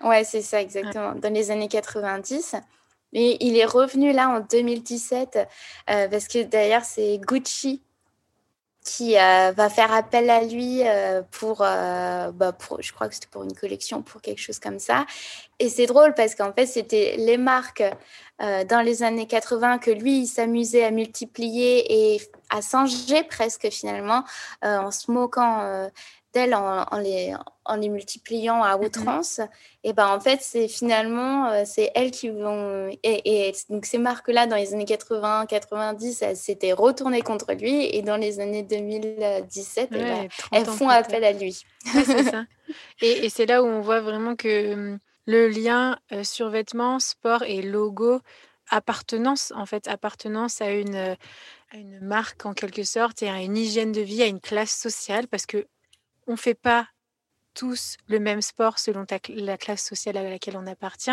Ouais, 0.00 0.24
c'est 0.24 0.42
ça, 0.42 0.60
exactement. 0.60 1.14
Dans 1.14 1.32
les 1.32 1.50
années 1.50 1.68
90. 1.68 2.54
Et 3.14 3.44
il 3.44 3.56
est 3.56 3.64
revenu 3.64 4.12
là 4.12 4.28
en 4.28 4.40
2017 4.40 5.38
parce 5.86 6.28
que 6.28 6.42
d'ailleurs, 6.42 6.84
c'est 6.84 7.18
Gucci 7.18 7.82
qui 8.88 9.18
euh, 9.18 9.52
va 9.54 9.68
faire 9.68 9.92
appel 9.92 10.30
à 10.30 10.42
lui 10.42 10.80
euh, 10.82 11.20
pour, 11.30 11.60
euh, 11.60 12.30
bah, 12.32 12.52
pour, 12.52 12.80
je 12.80 12.90
crois 12.94 13.06
que 13.08 13.14
c'était 13.14 13.28
pour 13.30 13.42
une 13.42 13.52
collection, 13.52 14.00
pour 14.00 14.22
quelque 14.22 14.40
chose 14.40 14.58
comme 14.58 14.78
ça. 14.78 15.04
Et 15.58 15.68
c'est 15.68 15.84
drôle 15.84 16.14
parce 16.14 16.34
qu'en 16.34 16.54
fait, 16.54 16.64
c'était 16.64 17.16
les 17.18 17.36
marques 17.36 17.84
dans 18.40 18.84
les 18.84 19.02
années 19.02 19.26
80 19.26 19.78
que 19.78 19.90
lui, 19.90 20.20
il 20.20 20.26
s'amusait 20.28 20.84
à 20.84 20.92
multiplier 20.92 22.14
et 22.14 22.20
à 22.50 22.60
changer 22.60 23.24
presque 23.24 23.68
finalement, 23.68 24.22
en 24.62 24.92
se 24.92 25.10
moquant 25.10 25.88
d'elle 26.32 26.54
en, 26.54 26.84
les, 26.98 27.34
en 27.64 27.76
les 27.76 27.88
multipliant 27.88 28.62
à 28.62 28.76
mmh 28.76 28.84
outrance, 28.84 29.40
et 29.84 29.92
ben 29.92 30.08
en 30.08 30.20
fait, 30.20 30.40
c'est 30.42 30.68
finalement, 30.68 31.50
euh, 31.50 31.62
c'est 31.64 31.90
elles 31.94 32.10
qui 32.10 32.28
vont. 32.28 32.90
Et, 33.02 33.52
donc, 33.70 33.86
ces 33.86 33.98
marques-là, 33.98 34.46
dans 34.46 34.56
les 34.56 34.74
années 34.74 34.84
80, 34.84 35.46
90, 35.46 36.22
elles 36.22 36.36
s'étaient 36.36 36.72
retournées 36.72 37.22
contre 37.22 37.52
lui, 37.52 37.84
et 37.94 38.02
dans 38.02 38.16
les 38.16 38.40
années 38.40 38.62
2017, 38.62 39.88
eh 39.90 39.94
ben, 39.94 40.28
elles 40.52 40.66
font 40.66 40.88
appel 40.88 41.24
à 41.24 41.32
lui. 41.32 41.64
ça. 41.84 42.44
Et, 43.00 43.24
et 43.24 43.30
c'est 43.30 43.46
là 43.46 43.62
où 43.62 43.66
on 43.66 43.80
voit 43.80 44.02
vraiment 44.02 44.36
que 44.36 44.74
hum, 44.74 44.98
le 45.28 45.48
lien 45.48 45.98
euh, 46.12 46.24
survêtement, 46.24 46.98
sport 46.98 47.42
et 47.42 47.60
logo, 47.60 48.20
appartenance, 48.70 49.52
en 49.54 49.66
fait, 49.66 49.86
appartenance 49.86 50.62
à 50.62 50.70
une, 50.70 50.96
à 50.96 51.76
une 51.76 52.00
marque 52.00 52.46
en 52.46 52.54
quelque 52.54 52.82
sorte 52.82 53.22
et 53.22 53.28
à 53.28 53.42
une 53.42 53.56
hygiène 53.56 53.92
de 53.92 54.00
vie, 54.00 54.22
à 54.22 54.26
une 54.26 54.40
classe 54.40 54.74
sociale, 54.74 55.28
parce 55.28 55.46
que 55.46 55.66
on 56.28 56.32
ne 56.32 56.36
fait 56.36 56.54
pas 56.54 56.86
tous 57.54 57.96
le 58.06 58.20
même 58.20 58.42
sport 58.42 58.78
selon 58.78 59.04
la 59.30 59.58
classe 59.58 59.84
sociale 59.84 60.16
à 60.16 60.22
laquelle 60.22 60.56
on 60.56 60.66
appartient. 60.66 61.10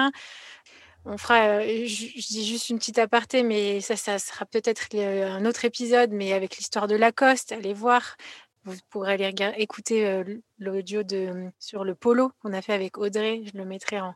On 1.05 1.17
fera, 1.17 1.60
euh, 1.60 1.86
je, 1.86 2.27
dis 2.27 2.45
juste 2.45 2.69
une 2.69 2.77
petite 2.77 3.00
aparté, 3.00 3.43
mais 3.43 3.79
ça, 3.81 3.95
ça 3.95 4.19
sera 4.19 4.45
peut-être 4.45 4.88
un 4.95 5.45
autre 5.45 5.65
épisode, 5.65 6.12
mais 6.12 6.34
avec 6.34 6.57
l'histoire 6.57 6.88
de 6.88 6.95
Lacoste, 6.95 7.51
allez 7.51 7.74
voir. 7.74 8.15
Vous 8.63 8.75
pourrez 8.89 9.13
aller 9.13 9.31
écouter 9.57 10.07
euh, 10.07 10.24
l'audio 10.57 11.03
de 11.03 11.51
sur 11.60 11.84
le 11.84 11.93
polo 11.93 12.31
qu'on 12.41 12.53
a 12.53 12.63
fait 12.63 12.74
avec 12.74 12.98
Audrey. 12.98 13.43
Je 13.45 13.57
le 13.57 13.65
mettrai 13.65 14.00
en, 14.01 14.15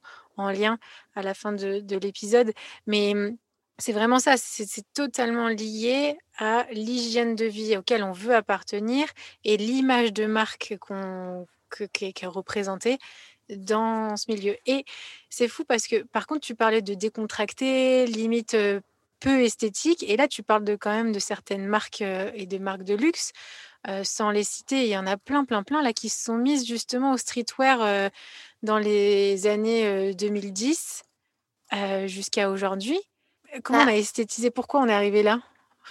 lien 0.50 0.80
à 1.16 1.22
la 1.22 1.36
fin 1.36 1.52
de, 1.52 1.80
de 1.82 1.98
l'épisode. 1.98 2.52
Mais 2.88 3.12
hum, 3.12 3.38
c'est 3.80 3.94
vraiment 3.94 4.20
ça, 4.20 4.36
c'est 4.38 4.84
totalement 4.94 5.48
lié 5.48 6.18
à 6.38 6.66
l'hygiène 6.72 7.36
de 7.36 7.46
vie 7.46 7.78
auquel 7.78 8.04
on 8.04 8.12
veut 8.12 8.36
appartenir 8.36 9.08
et 9.44 9.58
l'image 9.58 10.14
de 10.14 10.26
marque 10.26 10.76
qu'on 10.80 11.48
qui 11.94 12.26
représentée 12.26 12.98
dans 13.50 14.16
ce 14.18 14.32
milieu. 14.32 14.58
Et 14.66 14.86
c'est 15.30 15.48
fou 15.48 15.64
parce 15.66 15.88
que, 15.88 16.04
par 16.04 16.28
contre, 16.28 16.42
tu 16.42 16.56
parlais 16.56 16.82
de 16.82 16.94
décontracté, 16.94 18.06
limite 18.08 18.56
peu 19.20 19.44
esthétique, 19.44 20.04
et 20.04 20.18
là, 20.18 20.28
tu 20.28 20.44
parles 20.44 20.64
de 20.64 20.76
quand 20.76 20.92
même 20.92 21.12
de 21.12 21.20
certaines 21.20 21.68
marques 21.68 22.02
et 22.02 22.46
de 22.46 22.58
marques 22.58 22.84
de 22.84 22.96
luxe. 22.96 23.32
sans 24.04 24.32
les 24.32 24.44
citer, 24.44 24.84
il 24.84 24.90
y 24.90 24.98
en 24.98 25.08
a 25.08 25.18
plein, 25.18 25.46
plein, 25.46 25.64
plein 25.64 25.82
là 25.82 25.94
qui 25.94 26.10
se 26.10 26.24
sont 26.24 26.38
mises 26.38 26.66
justement 26.68 27.14
au 27.14 27.18
streetwear 27.18 28.12
dans 28.64 28.78
les 28.78 29.48
années 29.48 30.14
2010 30.16 31.04
jusqu'à 32.08 32.50
aujourd'hui. 32.50 33.00
Comment 33.64 33.80
on 33.80 33.86
bah 33.86 33.92
a 33.92 33.96
esthétisé? 33.96 34.52
Pourquoi 34.52 34.82
on 34.82 34.88
est 34.88 34.94
arrivé 34.94 35.24
là? 35.24 35.40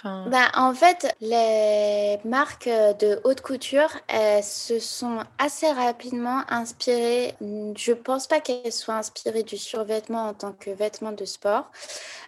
Bah, 0.03 0.49
en 0.55 0.73
fait, 0.73 1.13
les 1.19 2.17
marques 2.23 2.69
de 2.69 3.19
haute 3.25 3.41
couture 3.41 3.89
elles 4.07 4.43
se 4.43 4.79
sont 4.79 5.19
assez 5.37 5.69
rapidement 5.69 6.43
inspirées. 6.47 7.35
Je 7.41 7.91
pense 7.91 8.25
pas 8.27 8.39
qu'elles 8.39 8.71
soient 8.71 8.95
inspirées 8.95 9.43
du 9.43 9.57
survêtement 9.57 10.29
en 10.29 10.33
tant 10.33 10.53
que 10.53 10.69
vêtement 10.69 11.11
de 11.11 11.25
sport. 11.25 11.69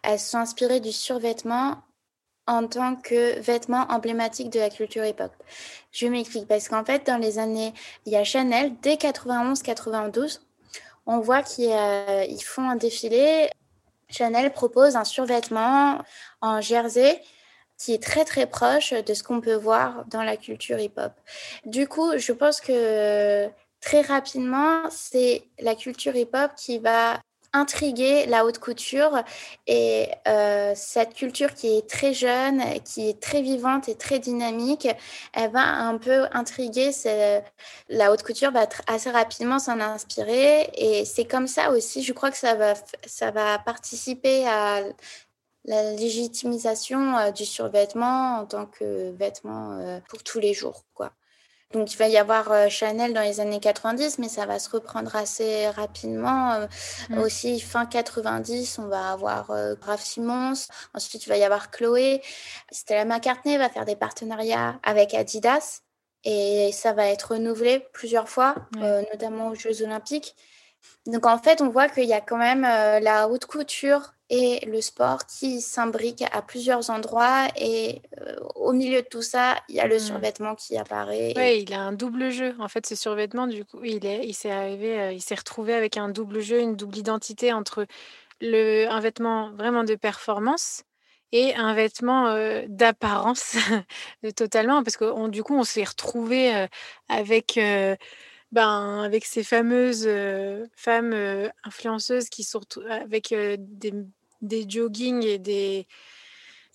Elles 0.03 0.19
sont 0.19 0.39
inspirées 0.39 0.81
du 0.81 0.91
survêtement 0.91 1.77
en 2.45 2.67
tant 2.67 2.97
que 2.97 3.39
vêtement 3.39 3.85
emblématique 3.89 4.49
de 4.49 4.59
la 4.59 4.69
culture 4.69 5.05
hip-hop. 5.05 5.31
Je 5.93 6.07
m'explique 6.07 6.47
parce 6.47 6.67
qu'en 6.67 6.83
fait, 6.83 7.07
dans 7.07 7.17
les 7.17 7.39
années, 7.39 7.73
il 8.05 8.11
y 8.11 8.17
a 8.17 8.25
Chanel, 8.25 8.73
dès 8.81 8.95
91-92, 8.95 10.41
on 11.05 11.19
voit 11.19 11.43
qu'ils 11.43 12.43
font 12.43 12.69
un 12.69 12.75
défilé. 12.75 13.49
Chanel 14.11 14.51
propose 14.51 14.95
un 14.95 15.03
survêtement 15.03 16.01
en 16.41 16.61
jersey 16.61 17.21
qui 17.77 17.93
est 17.93 18.03
très 18.03 18.25
très 18.25 18.45
proche 18.45 18.93
de 18.93 19.13
ce 19.13 19.23
qu'on 19.23 19.41
peut 19.41 19.55
voir 19.55 20.05
dans 20.07 20.21
la 20.21 20.37
culture 20.37 20.79
hip-hop. 20.79 21.13
Du 21.65 21.87
coup, 21.87 22.17
je 22.17 22.31
pense 22.31 22.61
que 22.61 23.49
très 23.79 24.01
rapidement, 24.01 24.83
c'est 24.91 25.43
la 25.59 25.73
culture 25.75 26.15
hip-hop 26.15 26.51
qui 26.55 26.77
va 26.77 27.19
intriguer 27.53 28.25
la 28.27 28.45
haute 28.45 28.59
couture 28.59 29.23
et 29.67 30.07
euh, 30.27 30.73
cette 30.75 31.13
culture 31.13 31.53
qui 31.53 31.77
est 31.77 31.89
très 31.89 32.13
jeune, 32.13 32.61
qui 32.85 33.09
est 33.09 33.21
très 33.21 33.41
vivante 33.41 33.89
et 33.89 33.95
très 33.95 34.19
dynamique, 34.19 34.87
elle 35.33 35.51
va 35.51 35.61
un 35.61 35.97
peu 35.97 36.25
intriguer. 36.31 36.91
La 37.89 38.11
haute 38.11 38.23
couture 38.23 38.51
va 38.51 38.67
assez 38.87 39.11
rapidement 39.11 39.59
s'en 39.59 39.79
inspirer 39.79 40.69
et 40.75 41.05
c'est 41.05 41.25
comme 41.25 41.47
ça 41.47 41.71
aussi, 41.71 42.03
je 42.03 42.13
crois 42.13 42.31
que 42.31 42.37
ça 42.37 42.55
va, 42.55 42.73
ça 43.05 43.31
va 43.31 43.59
participer 43.59 44.47
à 44.47 44.83
la 45.65 45.93
légitimisation 45.93 47.17
euh, 47.17 47.31
du 47.31 47.45
survêtement 47.45 48.39
en 48.39 48.45
tant 48.45 48.65
que 48.65 49.11
vêtement 49.11 49.73
euh, 49.73 49.99
pour 50.09 50.23
tous 50.23 50.39
les 50.39 50.53
jours. 50.53 50.83
Quoi. 50.93 51.11
Donc 51.73 51.93
il 51.93 51.97
va 51.97 52.07
y 52.07 52.17
avoir 52.17 52.51
euh, 52.51 52.69
Chanel 52.69 53.13
dans 53.13 53.21
les 53.21 53.39
années 53.39 53.59
90, 53.59 54.19
mais 54.19 54.29
ça 54.29 54.45
va 54.45 54.59
se 54.59 54.69
reprendre 54.69 55.15
assez 55.15 55.69
rapidement. 55.69 56.67
Mm. 57.09 57.17
Aussi, 57.19 57.59
fin 57.59 57.85
90, 57.85 58.79
on 58.79 58.87
va 58.87 59.11
avoir 59.11 59.51
Graf 59.81 60.01
Simons. 60.01 60.53
Ensuite, 60.93 61.25
il 61.25 61.29
va 61.29 61.37
y 61.37 61.43
avoir 61.43 61.71
Chloé. 61.71 62.21
Stella 62.71 63.05
McCartney 63.05 63.57
va 63.57 63.69
faire 63.69 63.85
des 63.85 63.95
partenariats 63.95 64.79
avec 64.83 65.13
Adidas. 65.13 65.81
Et 66.23 66.71
ça 66.71 66.93
va 66.93 67.07
être 67.07 67.33
renouvelé 67.33 67.79
plusieurs 67.93 68.29
fois, 68.29 68.55
notamment 69.11 69.47
aux 69.47 69.55
Jeux 69.55 69.81
Olympiques. 69.81 70.35
Donc 71.05 71.25
en 71.25 71.37
fait, 71.37 71.61
on 71.61 71.69
voit 71.69 71.89
qu'il 71.89 72.05
y 72.05 72.13
a 72.13 72.21
quand 72.21 72.37
même 72.37 72.61
la 72.61 73.27
haute 73.27 73.45
couture 73.45 74.13
et 74.31 74.65
le 74.65 74.79
sport 74.79 75.25
qui 75.25 75.59
s'imbrique 75.59 76.23
à 76.31 76.41
plusieurs 76.41 76.89
endroits. 76.89 77.47
Et 77.57 78.01
euh, 78.21 78.37
au 78.55 78.71
milieu 78.71 79.01
de 79.01 79.07
tout 79.07 79.21
ça, 79.21 79.57
il 79.67 79.75
y 79.75 79.81
a 79.81 79.87
le 79.87 79.97
mmh. 79.97 79.99
survêtement 79.99 80.55
qui 80.55 80.77
apparaît. 80.77 81.33
Oui, 81.35 81.65
il 81.67 81.73
a 81.73 81.81
un 81.81 81.91
double 81.91 82.31
jeu. 82.31 82.55
En 82.57 82.69
fait, 82.69 82.87
ce 82.87 82.95
survêtement, 82.95 83.45
du 83.45 83.65
coup, 83.65 83.83
il 83.83 84.05
est, 84.05 84.25
il 84.25 84.33
s'est 84.33 84.49
arrivé, 84.49 84.99
euh, 84.99 85.11
il 85.11 85.21
s'est 85.21 85.35
retrouvé 85.35 85.73
avec 85.73 85.97
un 85.97 86.07
double 86.07 86.39
jeu, 86.39 86.61
une 86.61 86.77
double 86.77 86.97
identité 86.97 87.51
entre 87.51 87.85
le, 88.39 88.87
un 88.89 89.01
vêtement 89.01 89.51
vraiment 89.51 89.83
de 89.83 89.95
performance 89.95 90.83
et 91.33 91.53
un 91.55 91.73
vêtement 91.73 92.27
euh, 92.27 92.63
d'apparence 92.69 93.57
totalement 94.37 94.81
parce 94.81 94.95
que 94.95 95.29
du 95.29 95.43
coup 95.43 95.55
on 95.55 95.63
s'est 95.63 95.83
retrouvé 95.83 96.67
avec 97.07 97.57
ben, 98.51 99.01
avec 99.03 99.25
ces 99.25 99.43
fameuses 99.43 100.07
femmes 100.75 101.13
influenceuses 101.63 102.29
qui 102.29 102.43
sont 102.43 102.61
avec 102.89 103.33
des 103.33 103.93
des 104.41 104.65
joggings 104.67 105.23
et 105.23 105.37
des 105.37 105.87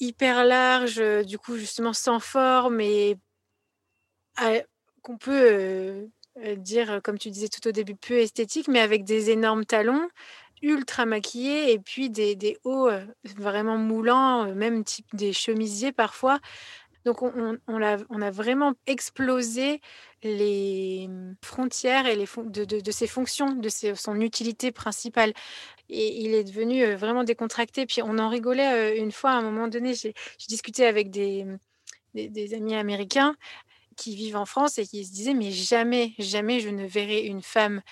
hyper 0.01 0.45
larges, 0.45 1.03
du 1.27 1.39
coup 1.39 1.57
justement 1.57 1.93
sans 1.93 2.21
forme 2.21 2.81
et 2.81 3.17
qu'on 5.03 5.19
peut 5.19 6.09
dire, 6.57 7.01
comme 7.03 7.19
tu 7.19 7.31
disais 7.31 7.49
tout 7.49 7.67
au 7.67 7.73
début, 7.73 7.95
peu 7.95 8.19
esthétique, 8.19 8.69
mais 8.69 8.81
avec 8.81 9.05
des 9.05 9.31
énormes 9.31 9.65
talons, 9.65 10.09
ultra 10.63 11.07
maquillés 11.07 11.73
et 11.73 11.79
puis 11.79 12.11
des, 12.11 12.35
des 12.37 12.59
hauts 12.65 12.91
vraiment 13.37 13.79
moulants, 13.79 14.55
même 14.55 14.85
type 14.85 15.07
des 15.15 15.33
chemisiers 15.33 15.93
parfois. 15.93 16.39
Donc 17.07 17.23
on, 17.23 17.83
a, 17.83 18.31
vraiment 18.33 18.75
explosé 18.89 19.81
les 20.25 21.09
frontières 21.41 22.07
et 22.07 22.17
les 22.17 22.27
de, 22.27 22.91
ses 22.91 23.07
fonctions, 23.07 23.53
de 23.53 23.69
son 23.95 24.21
utilité 24.21 24.73
principale 24.73 25.33
et 25.89 26.25
il 26.25 26.35
est 26.35 26.43
devenu 26.43 26.85
vraiment 26.95 27.23
décontracté. 27.23 27.87
Puis 27.87 28.03
on 28.03 28.19
en 28.19 28.29
rigolait 28.29 28.99
une 28.99 29.13
fois 29.13 29.31
à 29.31 29.35
un 29.35 29.43
moment 29.43 29.69
donné. 29.69 29.95
J'ai 29.95 30.15
discuté 30.49 30.85
avec 30.85 31.11
des, 31.11 31.47
des, 32.15 32.55
amis 32.55 32.75
américains 32.75 33.37
qui 33.97 34.17
vivent 34.17 34.37
en 34.37 34.47
France 34.47 34.79
et 34.79 34.85
qui 34.85 35.05
se 35.05 35.13
disaient 35.13 35.35
mais 35.35 35.53
jamais, 35.53 36.13
jamais 36.19 36.59
je 36.59 36.71
ne 36.71 36.85
verrai 36.85 37.21
une 37.21 37.43
femme 37.43 37.83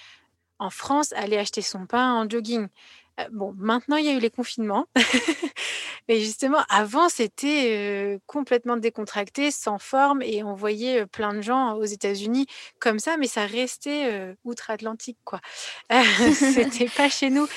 en 0.59 0.71
France 0.71 1.13
aller 1.13 1.37
acheter 1.37 1.63
son 1.63 1.87
pain 1.87 2.15
en 2.15 2.29
jogging. 2.29 2.67
Bon, 3.33 3.55
maintenant 3.57 3.97
il 3.97 4.07
y 4.07 4.09
a 4.09 4.13
eu 4.13 4.21
les 4.21 4.31
confinements. 4.31 4.87
Mais 6.09 6.21
justement, 6.21 6.59
avant, 6.69 7.09
c'était 7.09 8.21
complètement 8.27 8.77
décontracté, 8.77 9.51
sans 9.51 9.79
forme, 9.79 10.21
et 10.21 10.43
on 10.43 10.55
voyait 10.55 11.07
plein 11.07 11.33
de 11.33 11.41
gens 11.41 11.77
aux 11.77 11.85
États-Unis 11.85 12.47
comme 12.79 12.99
ça, 12.99 13.17
mais 13.17 13.27
ça 13.27 13.47
restait 13.47 14.35
outre-Atlantique, 14.45 15.17
quoi. 15.25 15.41
c'était 16.35 16.91
pas 16.95 17.09
chez 17.09 17.31
nous. 17.31 17.49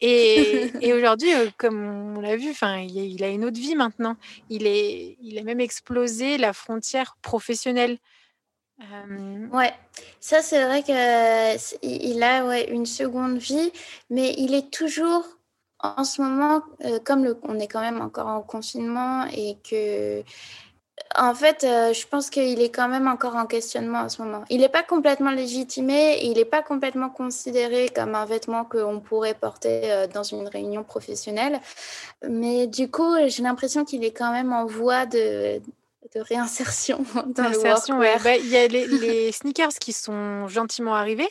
Et, 0.00 0.92
aujourd'hui, 0.92 1.30
comme 1.56 2.16
on 2.16 2.20
l'a 2.20 2.36
vu, 2.36 2.50
enfin, 2.50 2.78
il, 2.78 3.22
a 3.24 3.28
une 3.28 3.44
autre 3.44 3.58
vie 3.58 3.74
maintenant. 3.74 4.16
Il 4.50 4.66
est, 4.66 5.16
il 5.20 5.38
a 5.38 5.42
même 5.42 5.60
explosé 5.60 6.38
la 6.38 6.52
frontière 6.52 7.16
professionnelle. 7.22 7.98
Ouais, 9.52 9.72
ça 10.20 10.42
c'est 10.42 10.64
vrai 10.64 10.82
qu'il 10.82 12.22
a 12.22 12.46
ouais, 12.46 12.70
une 12.70 12.86
seconde 12.86 13.38
vie, 13.38 13.72
mais 14.10 14.34
il 14.36 14.54
est 14.54 14.70
toujours 14.70 15.24
en 15.80 16.04
ce 16.04 16.22
moment, 16.22 16.62
euh, 16.84 16.98
comme 17.04 17.34
on 17.42 17.58
est 17.58 17.68
quand 17.68 17.80
même 17.80 18.00
encore 18.00 18.26
en 18.28 18.42
confinement 18.42 19.26
et 19.34 19.56
que, 19.68 20.22
en 21.16 21.34
fait, 21.34 21.64
euh, 21.64 21.92
je 21.92 22.06
pense 22.06 22.30
qu'il 22.30 22.60
est 22.62 22.70
quand 22.70 22.88
même 22.88 23.08
encore 23.08 23.36
en 23.36 23.46
questionnement 23.46 24.00
en 24.00 24.08
ce 24.08 24.22
moment. 24.22 24.44
Il 24.50 24.60
n'est 24.60 24.68
pas 24.68 24.82
complètement 24.82 25.30
légitimé, 25.30 26.20
il 26.22 26.34
n'est 26.34 26.44
pas 26.44 26.62
complètement 26.62 27.10
considéré 27.10 27.90
comme 27.94 28.14
un 28.14 28.24
vêtement 28.24 28.64
qu'on 28.64 29.00
pourrait 29.00 29.34
porter 29.34 29.92
euh, 29.92 30.06
dans 30.06 30.22
une 30.22 30.48
réunion 30.48 30.84
professionnelle. 30.84 31.60
Mais 32.28 32.66
du 32.66 32.90
coup, 32.90 33.14
j'ai 33.26 33.42
l'impression 33.42 33.84
qu'il 33.84 34.04
est 34.04 34.12
quand 34.12 34.32
même 34.32 34.52
en 34.52 34.66
voie 34.66 35.06
de, 35.06 35.60
de 36.14 36.20
réinsertion 36.20 37.04
dans 37.26 37.48
le 37.48 37.58
workwear. 37.58 38.22
Bah, 38.22 38.36
il 38.36 38.48
y 38.48 38.56
a 38.56 38.66
les, 38.66 39.32
sneakers 39.32 39.74
qui 39.80 39.92
sont 39.92 40.46
gentiment 40.48 40.94
arrivés. 40.94 41.28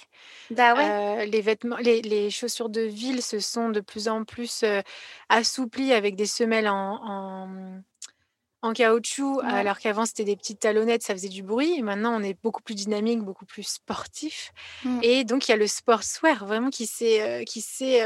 Bah 0.50 0.74
ouais. 0.76 1.24
Euh, 1.24 1.26
les 1.26 1.42
vêtements, 1.42 1.78
les, 1.78 2.30
chaussures 2.30 2.70
de 2.70 2.82
ville 2.82 3.22
se 3.22 3.40
sont 3.40 3.70
de 3.70 3.80
plus 3.80 4.08
en 4.08 4.24
plus 4.24 4.64
euh, 4.64 4.82
assouplies 5.30 5.94
avec 5.94 6.16
des 6.16 6.26
semelles 6.26 6.68
en, 6.68 7.82
en, 8.62 8.74
caoutchouc, 8.74 9.42
alors 9.42 9.78
qu'avant 9.78 10.08
c'était 10.08 10.24
des 10.24 10.36
petites 10.36 10.60
talonnettes, 10.60 11.04
ça 11.04 11.14
faisait 11.14 11.30
du 11.30 11.44
bruit. 11.44 11.76
Et 11.78 11.82
maintenant 11.82 12.20
on 12.20 12.24
est 12.24 12.38
beaucoup 12.42 12.64
plus 12.64 12.76
dynamique, 12.76 13.22
beaucoup 13.22 13.46
plus 13.46 13.64
sportif. 13.64 14.52
Mmh. 14.84 15.00
Et 15.04 15.24
donc 15.24 15.48
il 15.48 15.52
y 15.52 15.54
a 15.54 15.58
le 15.58 15.68
sportswear 15.68 16.46
vraiment 16.46 16.72
qui 16.72 16.88
s'est 16.88 17.22
euh, 17.22 17.44
qui 17.44 17.62
s'est 17.62 18.02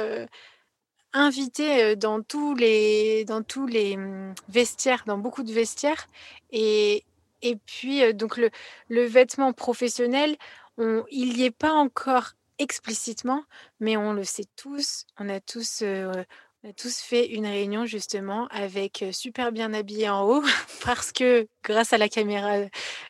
invité 1.13 1.95
dans 1.95 2.21
tous 2.21 2.55
les, 2.55 3.25
dans 3.25 3.43
tous 3.43 3.67
les 3.67 3.97
mmh, 3.97 4.35
vestiaires, 4.49 5.03
dans 5.05 5.17
beaucoup 5.17 5.43
de 5.43 5.51
vestiaires. 5.51 6.07
Et, 6.51 7.05
et 7.41 7.55
puis, 7.55 8.13
donc, 8.13 8.37
le, 8.37 8.49
le 8.89 9.05
vêtement 9.05 9.53
professionnel, 9.53 10.35
on, 10.77 11.03
il 11.11 11.33
n'y 11.33 11.45
est 11.45 11.51
pas 11.51 11.73
encore 11.73 12.33
explicitement, 12.59 13.43
mais 13.79 13.97
on 13.97 14.13
le 14.13 14.23
sait 14.23 14.45
tous. 14.55 15.05
On 15.17 15.29
a 15.29 15.39
tous, 15.39 15.81
on 15.81 16.69
a 16.69 16.73
tous 16.73 16.99
fait 16.99 17.27
une 17.27 17.45
réunion 17.45 17.85
justement 17.85 18.47
avec 18.47 19.05
super 19.11 19.51
bien 19.51 19.73
habillé 19.73 20.09
en 20.09 20.23
haut, 20.27 20.43
parce 20.83 21.11
que 21.11 21.47
grâce 21.63 21.93
à 21.93 21.97
la 21.97 22.09
caméra 22.09 22.59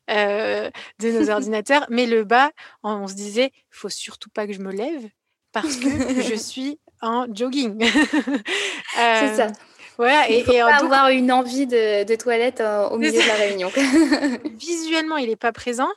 de 0.08 0.72
nos 1.12 1.30
ordinateurs, 1.30 1.86
mais 1.90 2.06
le 2.06 2.24
bas, 2.24 2.52
on, 2.84 2.92
on 2.92 3.08
se 3.08 3.16
disait, 3.16 3.52
faut 3.72 3.90
surtout 3.90 4.30
pas 4.30 4.48
que 4.48 4.54
je 4.54 4.60
me 4.60 4.72
lève 4.72 5.10
parce 5.52 5.78
que 5.78 5.90
je 6.22 6.36
suis 6.36 6.80
en 7.02 7.26
jogging. 7.34 7.84
c'est 8.96 9.36
ça. 9.36 9.48
Voilà, 10.00 10.32
et, 10.32 10.46
et 10.50 10.62
avoir 10.62 11.10
une 11.10 11.30
envie 11.30 11.68
de, 11.68 12.16
toilette 12.16 12.62
euh, 12.62 12.88
au 12.88 12.98
milieu 12.98 13.12
de 13.12 13.28
la 13.28 13.34
réunion. 13.34 13.70
Visuellement, 14.58 15.18
il 15.18 15.28
n'est 15.28 15.36
pas 15.36 15.52
présent, 15.52 15.90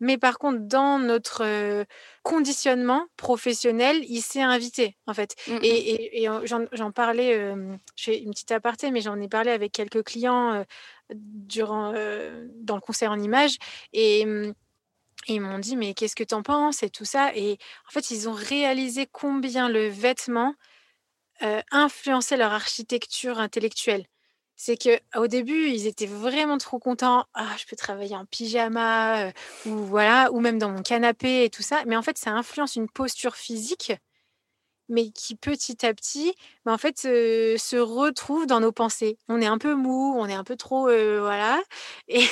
mais 0.00 0.16
par 0.16 0.38
contre, 0.38 0.60
dans 0.60 0.98
notre 0.98 1.42
euh, 1.44 1.84
conditionnement 2.22 3.04
professionnel, 3.18 3.98
il 4.08 4.22
s'est 4.22 4.40
invité, 4.40 4.96
en 5.06 5.12
fait. 5.12 5.36
Mm, 5.46 5.52
mm. 5.56 5.58
Et, 5.62 6.28
j'en 6.72 6.90
parlais, 6.90 7.34
euh, 7.34 7.76
je 7.96 8.04
fais 8.04 8.18
une 8.18 8.30
petite 8.30 8.50
aparté, 8.50 8.90
mais 8.90 9.02
j'en 9.02 9.20
ai 9.20 9.28
parlé 9.28 9.50
avec 9.50 9.72
quelques 9.72 10.04
clients 10.04 10.64
durant, 11.10 11.92
dans 11.92 12.76
le 12.76 12.80
concert 12.80 13.12
en 13.12 13.20
images. 13.20 13.58
Et 13.92 14.24
ils 15.28 15.40
m'ont 15.40 15.58
dit, 15.58 15.76
mais 15.76 15.94
qu'est-ce 15.94 16.16
que 16.16 16.24
tu 16.24 16.34
en 16.34 16.42
penses 16.42 16.82
et 16.82 16.90
tout 16.90 17.04
ça? 17.04 17.34
Et 17.36 17.58
en 17.88 17.90
fait, 17.92 18.10
ils 18.10 18.28
ont 18.28 18.32
réalisé 18.32 19.06
combien 19.10 19.68
le 19.68 19.88
vêtement 19.88 20.54
euh, 21.42 21.62
influençait 21.70 22.36
leur 22.36 22.52
architecture 22.52 23.38
intellectuelle. 23.38 24.06
C'est 24.56 24.76
que 24.76 25.00
au 25.16 25.26
début, 25.26 25.68
ils 25.68 25.86
étaient 25.86 26.06
vraiment 26.06 26.58
trop 26.58 26.78
contents. 26.78 27.24
Ah, 27.34 27.56
je 27.58 27.64
peux 27.66 27.76
travailler 27.76 28.16
en 28.16 28.26
pyjama 28.26 29.32
ou 29.64 29.76
voilà, 29.78 30.30
ou 30.32 30.40
même 30.40 30.58
dans 30.58 30.70
mon 30.70 30.82
canapé 30.82 31.44
et 31.44 31.50
tout 31.50 31.62
ça. 31.62 31.82
Mais 31.86 31.96
en 31.96 32.02
fait, 32.02 32.18
ça 32.18 32.32
influence 32.32 32.76
une 32.76 32.88
posture 32.90 33.36
physique 33.36 33.92
mais 34.90 35.10
qui 35.10 35.36
petit 35.36 35.86
à 35.86 35.94
petit, 35.94 36.34
bah, 36.64 36.72
en 36.72 36.78
fait, 36.78 36.98
se 36.98 37.76
retrouve 37.78 38.46
dans 38.46 38.60
nos 38.60 38.72
pensées. 38.72 39.16
On 39.28 39.40
est 39.40 39.46
un 39.46 39.58
peu 39.58 39.74
mou, 39.74 40.14
on 40.18 40.26
est 40.26 40.34
un 40.34 40.44
peu 40.44 40.56
trop, 40.56 40.82
voilà. 40.84 41.60
Et, 42.08 42.22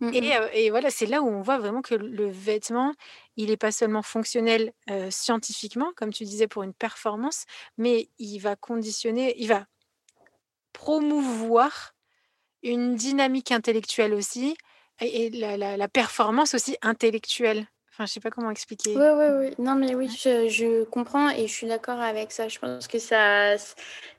mmh 0.00 0.12
et, 0.52 0.70
voilà, 0.70 0.90
c'est 0.90 1.06
là 1.06 1.22
où 1.22 1.28
on 1.28 1.40
voit 1.40 1.58
vraiment 1.58 1.82
que 1.82 1.94
le 1.94 2.28
vêtement, 2.28 2.94
il 3.36 3.46
n'est 3.48 3.56
pas 3.56 3.72
seulement 3.72 4.02
fonctionnel 4.02 4.72
scientifiquement, 5.10 5.92
comme 5.96 6.12
tu 6.12 6.24
disais, 6.24 6.48
pour 6.48 6.62
une 6.62 6.74
performance, 6.74 7.44
mais 7.78 8.08
il 8.18 8.38
va 8.38 8.56
conditionner, 8.56 9.34
il 9.38 9.48
va 9.48 9.66
promouvoir 10.72 11.94
une 12.62 12.94
dynamique 12.96 13.52
intellectuelle 13.52 14.14
aussi 14.14 14.56
et, 15.00 15.30
la 15.30 15.88
performance 15.88 16.54
aussi 16.54 16.76
intellectuelle. 16.82 17.66
Enfin, 17.98 18.06
je 18.06 18.12
sais 18.12 18.20
pas 18.20 18.30
comment 18.30 18.52
expliquer. 18.52 18.96
Oui, 18.96 19.06
oui, 19.12 19.24
oui. 19.40 19.54
Non, 19.58 19.74
mais 19.74 19.96
oui, 19.96 20.08
je, 20.08 20.48
je 20.48 20.84
comprends 20.84 21.30
et 21.30 21.48
je 21.48 21.52
suis 21.52 21.66
d'accord 21.66 22.00
avec 22.00 22.30
ça. 22.30 22.46
Je 22.46 22.56
pense 22.60 22.86
que 22.86 23.00
ça, 23.00 23.56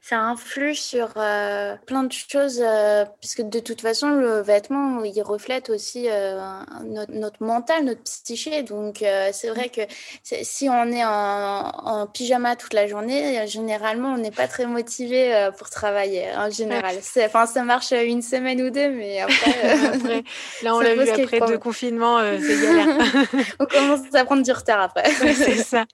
ça 0.02 0.20
influe 0.20 0.76
sur 0.76 1.12
euh, 1.16 1.76
plein 1.86 2.04
de 2.04 2.12
choses, 2.12 2.62
euh, 2.62 3.06
puisque 3.20 3.42
de 3.42 3.60
toute 3.60 3.80
façon, 3.80 4.10
le 4.10 4.42
vêtement, 4.42 5.04
il 5.04 5.22
reflète 5.22 5.70
aussi 5.70 6.08
euh, 6.10 6.40
notre, 6.84 7.14
notre, 7.14 7.44
mental, 7.44 7.86
notre 7.86 8.04
psyché. 8.04 8.64
Donc, 8.64 8.98
c'est 9.32 9.50
vrai 9.50 9.70
que 9.70 9.82
si 10.22 10.68
on 10.68 10.92
est 10.92 11.06
en, 11.06 12.08
pyjama 12.08 12.56
toute 12.56 12.74
la 12.74 12.88
journée, 12.88 13.48
généralement, 13.48 14.10
on 14.14 14.18
n'est 14.18 14.32
pas 14.32 14.48
très 14.48 14.66
motivé 14.66 15.50
pour 15.58 15.70
travailler, 15.70 16.26
en 16.36 16.50
général. 16.50 16.98
Enfin, 17.26 17.46
ça 17.46 17.64
marche 17.64 17.92
une 17.92 18.22
semaine 18.22 18.62
ou 18.62 18.72
deux, 18.72 18.90
mais 18.90 19.22
après... 19.22 19.54
après 19.94 20.24
là, 20.64 20.76
on 20.76 20.80
l'a 20.80 20.96
vu 20.96 21.10
après 21.10 21.40
deux 21.42 21.58
confinements, 21.58 22.20
c'est 22.20 22.62
galère. 22.62 22.98
On 23.70 23.80
commence 23.80 24.14
à 24.14 24.26
prendre 24.26 24.44
du 24.44 24.52
retard 24.52 24.82
après. 24.82 25.10
c'est 25.34 25.56
ça. 25.64 25.86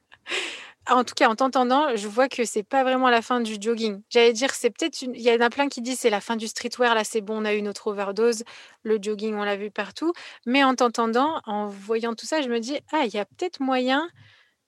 En 0.87 1.03
tout 1.03 1.15
cas, 1.15 1.27
en 1.29 1.35
t'entendant, 1.35 1.95
je 1.95 2.07
vois 2.07 2.29
que 2.29 2.45
c'est 2.45 2.61
pas 2.61 2.83
vraiment 2.83 3.09
la 3.09 3.23
fin 3.23 3.41
du 3.41 3.55
jogging. 3.59 4.03
J'allais 4.09 4.33
dire, 4.33 4.53
c'est 4.53 4.69
peut-être 4.69 5.01
une... 5.01 5.15
Il 5.15 5.21
y 5.21 5.31
en 5.31 5.41
a 5.41 5.49
plein 5.49 5.67
qui 5.67 5.81
disent 5.81 5.99
c'est 5.99 6.11
la 6.11 6.21
fin 6.21 6.35
du 6.35 6.47
streetwear, 6.47 6.93
là 6.93 7.03
c'est 7.03 7.21
bon, 7.21 7.41
on 7.41 7.45
a 7.45 7.55
eu 7.55 7.63
notre 7.63 7.87
overdose, 7.87 8.43
le 8.83 8.99
jogging, 9.01 9.33
on 9.33 9.43
l'a 9.43 9.55
vu 9.55 9.71
partout. 9.71 10.13
Mais 10.45 10.63
en 10.63 10.75
t'entendant, 10.75 11.41
en 11.45 11.67
voyant 11.67 12.13
tout 12.13 12.27
ça, 12.27 12.43
je 12.43 12.49
me 12.49 12.59
dis, 12.59 12.77
ah, 12.93 13.03
il 13.05 13.13
y 13.13 13.17
a 13.17 13.25
peut-être 13.25 13.61
moyen, 13.61 14.07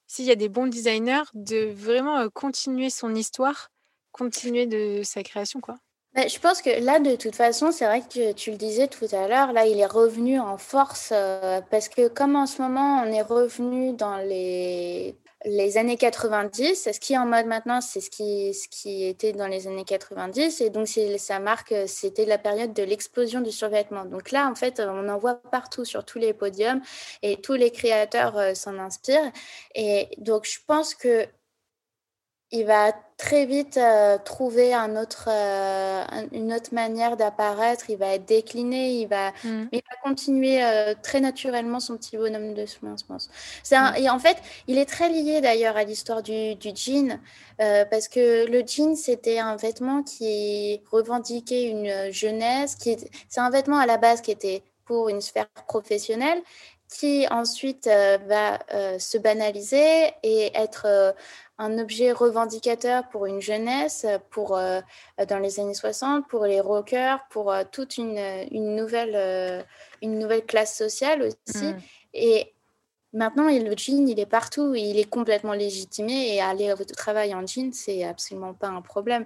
s'il 0.07 0.25
y 0.25 0.31
a 0.31 0.35
des 0.35 0.49
bons 0.49 0.65
designers, 0.65 1.23
de 1.35 1.71
vraiment 1.71 2.17
euh, 2.17 2.29
continuer 2.33 2.89
son 2.89 3.13
histoire, 3.13 3.69
continuer 4.11 4.65
de 4.65 5.01
sa 5.03 5.21
création, 5.21 5.59
quoi. 5.59 5.75
Bah, 6.17 6.27
je 6.27 6.39
pense 6.39 6.63
que 6.63 6.83
là, 6.83 6.99
de 6.99 7.15
toute 7.15 7.35
façon, 7.35 7.71
c'est 7.71 7.85
vrai 7.85 8.01
que 8.01 8.31
tu 8.33 8.49
le 8.49 8.57
disais 8.57 8.87
tout 8.87 9.05
à 9.11 9.27
l'heure, 9.27 9.53
là, 9.53 9.67
il 9.67 9.79
est 9.79 9.85
revenu 9.85 10.39
en 10.39 10.57
force 10.57 11.11
euh, 11.13 11.61
parce 11.69 11.89
que 11.89 12.07
comme 12.07 12.35
en 12.35 12.47
ce 12.47 12.59
moment, 12.59 13.03
on 13.05 13.11
est 13.11 13.21
revenu 13.21 13.93
dans 13.93 14.17
les 14.17 15.15
les 15.45 15.77
années 15.77 15.95
90. 15.95 16.89
Ce 16.91 16.99
qui 16.99 17.13
est 17.13 17.17
en 17.19 17.27
mode 17.27 17.45
maintenant, 17.45 17.81
c'est 17.81 18.01
ce 18.01 18.09
qui, 18.09 18.51
ce 18.55 18.67
qui 18.67 19.05
était 19.05 19.31
dans 19.31 19.45
les 19.45 19.67
années 19.67 19.85
90. 19.85 20.59
Et 20.61 20.71
donc, 20.71 20.87
ça 20.87 21.39
marque, 21.39 21.73
c'était 21.85 22.25
la 22.25 22.39
période 22.39 22.73
de 22.73 22.81
l'explosion 22.83 23.41
du 23.41 23.51
survêtement. 23.51 24.03
Donc 24.05 24.31
là, 24.31 24.49
en 24.49 24.55
fait, 24.55 24.79
on 24.79 25.07
en 25.07 25.17
voit 25.19 25.35
partout 25.35 25.85
sur 25.85 26.03
tous 26.03 26.17
les 26.17 26.33
podiums 26.33 26.81
et 27.21 27.37
tous 27.37 27.53
les 27.53 27.69
créateurs 27.69 28.37
euh, 28.37 28.55
s'en 28.55 28.79
inspirent. 28.79 29.31
Et 29.75 30.09
donc, 30.17 30.45
je 30.45 30.59
pense 30.65 30.95
que 30.95 31.27
il 32.51 32.65
va 32.65 32.93
très 33.17 33.45
vite 33.45 33.77
euh, 33.77 34.17
trouver 34.23 34.73
un 34.73 34.95
autre, 34.95 35.27
euh, 35.27 36.03
une 36.31 36.53
autre 36.53 36.73
manière 36.73 37.17
d'apparaître. 37.17 37.89
Il 37.89 37.97
va 37.97 38.13
être 38.13 38.25
décliné, 38.25 39.01
il 39.01 39.07
va, 39.07 39.31
mmh. 39.43 39.63
il 39.71 39.81
va 39.89 39.97
continuer 40.03 40.63
euh, 40.63 40.93
très 41.01 41.19
naturellement 41.19 41.79
son 41.79 41.97
petit 41.97 42.15
bonhomme 42.15 42.53
de 42.53 42.65
soins, 42.65 42.95
je 42.97 43.05
pense. 43.05 43.29
Un, 43.71 43.91
mmh. 43.91 43.95
Et 43.97 44.09
en 44.09 44.19
fait, 44.19 44.37
il 44.67 44.77
est 44.77 44.85
très 44.85 45.09
lié 45.09 45.41
d'ailleurs 45.41 45.75
à 45.75 45.83
l'histoire 45.83 46.23
du, 46.23 46.55
du, 46.55 46.69
jean, 46.75 47.19
parce 47.57 48.07
que 48.07 48.45
le 48.45 48.63
jean, 48.65 48.95
c'était 48.95 49.39
un 49.39 49.55
vêtement 49.55 50.03
qui 50.03 50.81
revendiquait 50.91 51.63
une 51.63 52.11
jeunesse. 52.11 52.77
C'est 52.79 53.41
un 53.41 53.49
vêtement 53.49 53.77
à 53.77 53.85
la 53.85 53.97
base 53.97 54.21
qui 54.21 54.31
était 54.31 54.63
pour 54.85 55.09
une 55.09 55.19
sphère 55.19 55.49
professionnelle 55.67 56.41
qui 56.89 57.27
ensuite 57.29 57.87
va 57.87 58.59
se 58.99 59.17
banaliser 59.17 60.13
et 60.23 60.51
être 60.55 61.15
un 61.59 61.77
objet 61.79 62.11
revendicateur 62.11 63.07
pour 63.09 63.25
une 63.25 63.41
jeunesse, 63.41 64.05
pour, 64.29 64.55
euh, 64.57 64.79
dans 65.27 65.39
les 65.39 65.59
années 65.59 65.73
60, 65.73 66.27
pour 66.27 66.45
les 66.45 66.59
rockers, 66.59 67.19
pour 67.29 67.51
euh, 67.51 67.63
toute 67.71 67.97
une, 67.97 68.19
une 68.51 68.75
nouvelle, 68.75 69.15
euh, 69.15 69.63
une 70.01 70.19
nouvelle 70.19 70.45
classe 70.45 70.77
sociale 70.77 71.23
aussi. 71.23 71.65
Mm. 71.65 71.77
Et 72.13 72.53
maintenant, 73.11 73.47
le 73.47 73.75
jean, 73.75 74.07
il 74.07 74.19
est 74.19 74.27
partout, 74.27 74.75
il 74.75 74.99
est 74.99 75.09
complètement 75.09 75.53
légitimé 75.53 76.35
et 76.35 76.41
aller 76.41 76.71
au 76.71 76.83
travail 76.83 77.33
en 77.33 77.45
jean, 77.47 77.73
c'est 77.73 78.03
absolument 78.03 78.53
pas 78.53 78.67
un 78.67 78.81
problème. 78.81 79.25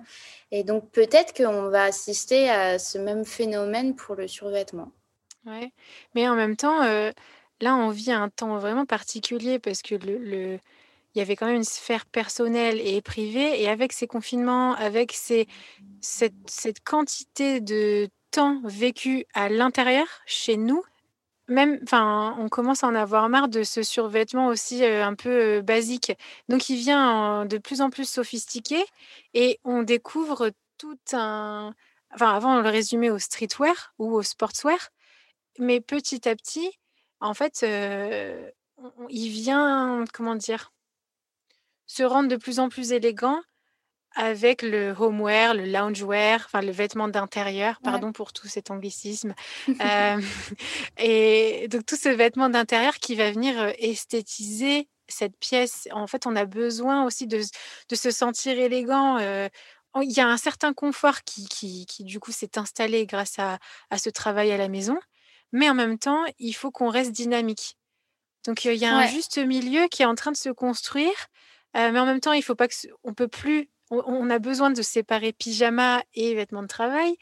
Et 0.51 0.63
donc, 0.63 0.89
peut-être 0.91 1.33
qu'on 1.33 1.67
va 1.67 1.83
assister 1.83 2.49
à 2.49 2.79
ce 2.79 2.97
même 2.97 3.25
phénomène 3.25 3.95
pour 3.95 4.15
le 4.15 4.29
survêtement. 4.29 4.91
Ouais, 5.45 5.73
mais 6.15 6.29
en 6.29 6.35
même 6.35 6.55
temps, 6.55 6.81
là, 7.61 7.75
on 7.75 7.89
vit 7.89 8.11
un 8.11 8.29
temps 8.29 8.57
vraiment 8.57 8.85
particulier 8.85 9.59
parce 9.59 9.81
que 9.81 9.95
le 9.95 10.59
il 11.15 11.19
y 11.19 11.21
avait 11.21 11.35
quand 11.35 11.45
même 11.45 11.57
une 11.57 11.63
sphère 11.63 12.05
personnelle 12.05 12.79
et 12.79 13.01
privée. 13.01 13.61
Et 13.61 13.69
avec 13.69 13.93
ces 13.93 14.07
confinements, 14.07 14.73
avec 14.75 15.11
ces, 15.13 15.47
cette, 16.01 16.33
cette 16.47 16.83
quantité 16.83 17.59
de 17.61 18.09
temps 18.31 18.61
vécu 18.63 19.25
à 19.33 19.49
l'intérieur, 19.49 20.07
chez 20.25 20.57
nous, 20.57 20.83
même, 21.47 21.79
enfin, 21.83 22.35
on 22.39 22.47
commence 22.49 22.83
à 22.83 22.87
en 22.87 22.95
avoir 22.95 23.27
marre 23.29 23.49
de 23.49 23.63
ce 23.63 23.83
survêtement 23.83 24.47
aussi 24.47 24.83
euh, 24.85 25.05
un 25.05 25.15
peu 25.15 25.57
euh, 25.57 25.61
basique. 25.61 26.13
Donc, 26.47 26.69
il 26.69 26.77
vient 26.77 27.45
de 27.45 27.57
plus 27.57 27.81
en 27.81 27.89
plus 27.89 28.09
sophistiqué 28.09 28.81
et 29.33 29.59
on 29.65 29.83
découvre 29.83 30.51
tout 30.77 30.97
un. 31.13 31.73
Enfin, 32.13 32.33
avant, 32.35 32.57
on 32.57 32.61
le 32.61 32.69
résumait 32.69 33.09
au 33.09 33.19
streetwear 33.19 33.93
ou 33.99 34.13
au 34.13 34.21
sportswear, 34.23 34.89
mais 35.59 35.81
petit 35.81 36.27
à 36.27 36.35
petit, 36.35 36.69
en 37.21 37.33
fait, 37.33 37.61
euh, 37.63 38.49
il 39.09 39.29
vient, 39.29 40.03
comment 40.13 40.35
dire, 40.35 40.71
se 41.85 42.03
rendre 42.03 42.29
de 42.29 42.35
plus 42.35 42.59
en 42.59 42.69
plus 42.69 42.91
élégant 42.91 43.39
avec 44.13 44.61
le 44.61 44.93
homeware, 44.97 45.53
le 45.53 45.65
loungewear, 45.65 46.41
enfin 46.45 46.61
le 46.61 46.71
vêtement 46.71 47.07
d'intérieur, 47.07 47.79
pardon 47.81 48.11
pour 48.11 48.33
tout 48.33 48.47
cet 48.47 48.71
anglicisme. 48.71 49.33
Euh, 49.81 50.21
et 50.97 51.67
donc 51.69 51.85
tout 51.85 51.95
ce 51.95 52.09
vêtement 52.09 52.49
d'intérieur 52.49 52.95
qui 52.95 53.15
va 53.15 53.31
venir 53.31 53.73
esthétiser 53.79 54.89
cette 55.07 55.37
pièce. 55.37 55.87
En 55.91 56.07
fait, 56.07 56.27
on 56.27 56.35
a 56.35 56.45
besoin 56.45 57.05
aussi 57.05 57.27
de, 57.27 57.41
de 57.89 57.95
se 57.95 58.11
sentir 58.11 58.57
élégant. 58.59 59.17
Euh, 59.19 59.47
il 60.01 60.11
y 60.11 60.19
a 60.19 60.27
un 60.27 60.37
certain 60.37 60.73
confort 60.73 61.23
qui, 61.23 61.47
qui, 61.47 61.85
qui 61.85 62.03
du 62.03 62.19
coup, 62.19 62.31
s'est 62.31 62.57
installé 62.57 63.05
grâce 63.05 63.39
à, 63.39 63.59
à, 63.89 63.97
ce 63.97 64.09
travail 64.09 64.51
à 64.51 64.57
la 64.57 64.69
maison. 64.69 64.97
Mais 65.51 65.69
en 65.69 65.73
même 65.73 65.97
temps, 65.97 66.23
il 66.39 66.53
faut 66.53 66.71
qu'on 66.71 66.89
reste 66.89 67.11
dynamique. 67.11 67.77
Donc, 68.45 68.65
il 68.65 68.73
y 68.73 68.85
a 68.85 68.95
un 68.95 69.07
juste 69.07 69.37
milieu 69.37 69.87
qui 69.87 70.01
est 70.01 70.05
en 70.05 70.15
train 70.15 70.31
de 70.31 70.37
se 70.37 70.49
construire. 70.49 71.27
mais 71.75 71.99
en 71.99 72.05
même 72.05 72.19
temps, 72.19 72.33
il 72.33 72.41
faut 72.41 72.55
pas 72.55 72.67
que 72.67 72.73
on 73.03 73.13
peut 73.13 73.27
plus 73.27 73.69
on, 73.91 74.29
a 74.29 74.39
besoin 74.39 74.71
de 74.71 74.81
séparer 74.81 75.33
pyjama 75.33 76.03
et 76.13 76.33
vêtements 76.33 76.61
de 76.61 76.67
travail. 76.67 77.17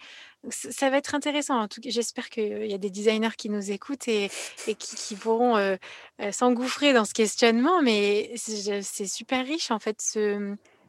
Ça, 0.50 0.90
va 0.90 0.98
être 0.98 1.16
intéressant. 1.16 1.60
En 1.60 1.68
tout 1.68 1.82
cas, 1.82 1.90
j'espère 1.90 2.30
qu'il 2.30 2.66
y 2.66 2.74
a 2.74 2.78
des 2.78 2.92
designers 2.92 3.36
qui 3.38 3.50
nous 3.50 3.72
écoutent 3.72 4.08
et, 4.08 4.30
qui, 4.78 5.16
pourront 5.16 5.58
euh, 5.58 5.76
euh, 6.22 6.32
s'engouffrer 6.32 6.94
dans 6.94 7.06
ce 7.06 7.14
questionnement. 7.14 7.82
Mais 7.82 8.32
c'est 8.36 9.08
super 9.08 9.46
riche, 9.46 9.72
en 9.72 9.80
fait, 9.80 10.00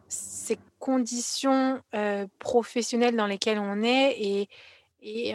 ces 0.08 0.58
conditions 0.78 1.80
euh, 1.94 2.26
professionnelles 2.38 3.16
dans 3.16 3.26
lesquelles 3.26 3.58
on 3.58 3.82
est 3.82 4.16
et, 4.20 4.48
et 5.02 5.34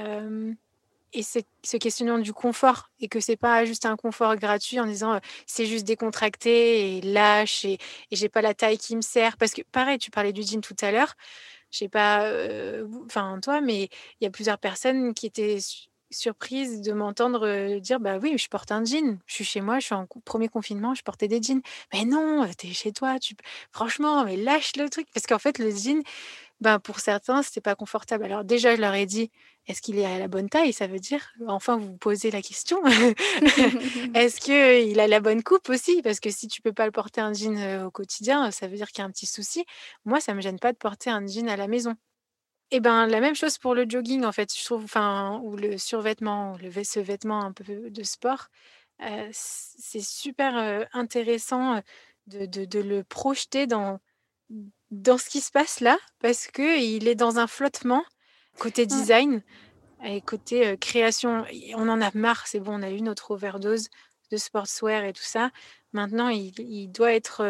et 1.16 1.24
ce 1.24 1.78
questionnement 1.78 2.20
du 2.20 2.34
confort 2.34 2.90
et 3.00 3.08
que 3.08 3.20
c'est 3.20 3.38
pas 3.38 3.66
juste 3.66 3.86
un 3.86 3.96
confort 3.96 4.36
gratuit 4.36 4.80
en 4.80 4.86
disant 4.86 5.20
c'est 5.48 5.66
juste 5.66 5.86
décontracté 5.86 6.98
et 6.98 7.02
lâche 7.02 7.66
et, 7.66 7.74
et 8.12 8.16
j'ai 8.16 8.30
pas 8.30 8.42
la 8.42 8.54
taille 8.54 8.78
qui 8.78 8.96
me 8.96 9.02
sert. 9.02 9.38
Parce 9.38 9.54
que 9.54 9.62
pareil 9.72 9.98
tu 9.98 10.12
parlais 10.12 10.34
du 10.34 10.44
jean 10.44 10.62
tout 10.62 10.76
à 10.82 10.92
l'heure. 10.92 11.14
Je 11.72 11.80
sais 11.80 11.90
pas 11.90 12.30
enfin 13.06 13.40
toi 13.42 13.62
mais 13.62 13.90
il 14.22 14.24
y 14.24 14.28
a 14.28 14.32
plusieurs 14.32 14.60
personnes 14.60 15.14
qui 15.14 15.26
étaient 15.28 15.58
surprises 16.12 16.82
de 16.82 16.94
m'entendre 16.94 17.80
dire 17.80 18.00
bah 18.00 18.18
oui 18.22 18.38
je 18.38 18.48
porte 18.50 18.72
un 18.72 18.84
jean. 18.86 19.20
Je 19.26 19.36
suis 19.36 19.46
chez 19.46 19.62
moi 19.62 19.80
je 19.80 19.86
suis 19.86 19.96
en 19.96 20.08
premier 20.26 20.50
confinement 20.50 20.94
je 20.96 21.04
portais 21.04 21.28
des 21.28 21.42
jeans. 21.42 21.62
Mais 21.94 22.06
non 22.06 22.48
tu 22.58 22.68
es 22.68 22.74
chez 22.74 22.92
toi 22.92 23.20
tu 23.20 23.36
franchement 23.72 24.26
mais 24.26 24.38
lâche 24.38 24.74
le 24.78 24.90
truc. 24.90 25.08
Parce 25.14 25.26
qu'en 25.28 25.40
fait 25.40 25.60
le 25.60 25.72
jean 25.72 26.04
ben 26.62 26.80
pour 26.80 27.00
certains, 27.00 27.44
c'était 27.44 27.62
pas 27.62 27.76
confortable. 27.76 28.24
Alors 28.26 28.44
déjà, 28.44 28.76
je 28.76 28.82
leur 28.82 28.94
ai 28.94 29.06
dit, 29.06 29.32
est-ce 29.68 29.82
qu'il 29.82 29.98
est 29.98 30.06
à 30.06 30.20
la 30.20 30.28
bonne 30.28 30.50
taille? 30.50 30.74
Ça 30.74 30.88
veut 30.88 31.00
dire, 31.00 31.34
enfin, 31.48 31.78
vous 31.78 31.88
vous 31.88 31.98
posez 31.98 32.32
la 32.32 32.42
question, 32.42 32.80
est-ce 34.14 34.40
qu'il 34.40 35.00
a 35.00 35.08
la 35.08 35.20
bonne 35.20 35.44
coupe 35.44 35.70
aussi? 35.70 36.02
Parce 36.02 36.20
que 36.20 36.30
si 36.30 36.48
tu 36.48 36.62
peux 36.62 36.74
pas 36.74 36.86
le 36.86 36.92
porter 36.92 37.22
un 37.22 37.34
jean 37.34 37.84
au 37.84 37.92
quotidien, 37.92 38.52
ça 38.52 38.68
veut 38.68 38.76
dire 38.76 38.88
qu'il 38.88 39.00
y 39.00 39.02
a 39.02 39.06
un 39.06 39.12
petit 39.12 39.26
souci. 39.26 39.66
Moi, 40.06 40.20
ça 40.20 40.34
me 40.34 40.42
gêne 40.42 40.60
pas 40.60 40.72
de 40.72 40.78
porter 40.78 41.10
un 41.10 41.26
jean 41.26 41.50
à 41.50 41.56
la 41.56 41.68
maison. 41.68 41.96
Et 42.72 42.80
ben 42.80 43.06
la 43.08 43.20
même 43.22 43.36
chose 43.36 43.58
pour 43.60 43.76
le 43.76 43.86
jogging 43.88 44.26
en 44.26 44.32
fait, 44.32 44.52
je 44.58 44.64
trouve, 44.66 44.84
enfin 44.84 45.40
ou 45.44 45.56
le 45.56 45.78
survêtement, 45.78 46.58
le 46.58 46.72
ce 46.84 47.00
vêtement 47.00 47.42
un 47.44 47.52
peu 47.52 47.90
de 47.90 48.04
sport, 48.04 48.48
c'est 49.32 50.02
super 50.02 50.88
intéressant 50.94 51.82
de, 52.28 52.46
de, 52.48 52.66
de, 52.66 52.80
le 52.80 53.04
projeter 53.04 53.68
dans 53.68 54.00
dans 54.92 55.18
ce 55.18 55.30
qui 55.30 55.42
se 55.42 55.52
passe 55.52 55.80
là, 55.80 55.98
parce 56.20 56.48
qu'il 56.48 57.08
est 57.08 57.16
dans 57.16 57.40
un 57.40 57.48
flottement 57.48 58.04
côté 58.60 58.86
design 58.86 59.42
et 60.04 60.22
côté 60.22 60.78
création. 60.78 61.46
On 61.76 61.90
en 61.90 62.02
a 62.02 62.12
marre, 62.14 62.48
c'est 62.48 62.60
bon, 62.60 62.80
on 62.80 62.84
a 62.84 62.92
eu 62.92 63.02
notre 63.02 63.32
overdose 63.32 63.90
de 64.32 64.38
sportswear 64.38 65.04
et 65.04 65.14
tout 65.14 65.24
ça. 65.24 65.52
Maintenant, 65.94 66.30
il, 66.30 66.92
doit 66.92 67.14
être 67.14 67.44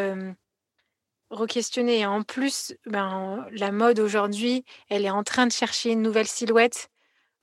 re-questionné. 1.31 2.05
En 2.05 2.23
plus, 2.23 2.75
ben, 2.85 3.45
la 3.51 3.71
mode 3.71 3.99
aujourd'hui, 3.99 4.63
elle 4.89 5.05
est 5.05 5.09
en 5.09 5.23
train 5.23 5.47
de 5.47 5.51
chercher 5.51 5.91
une 5.91 6.01
nouvelle 6.01 6.27
silhouette 6.27 6.89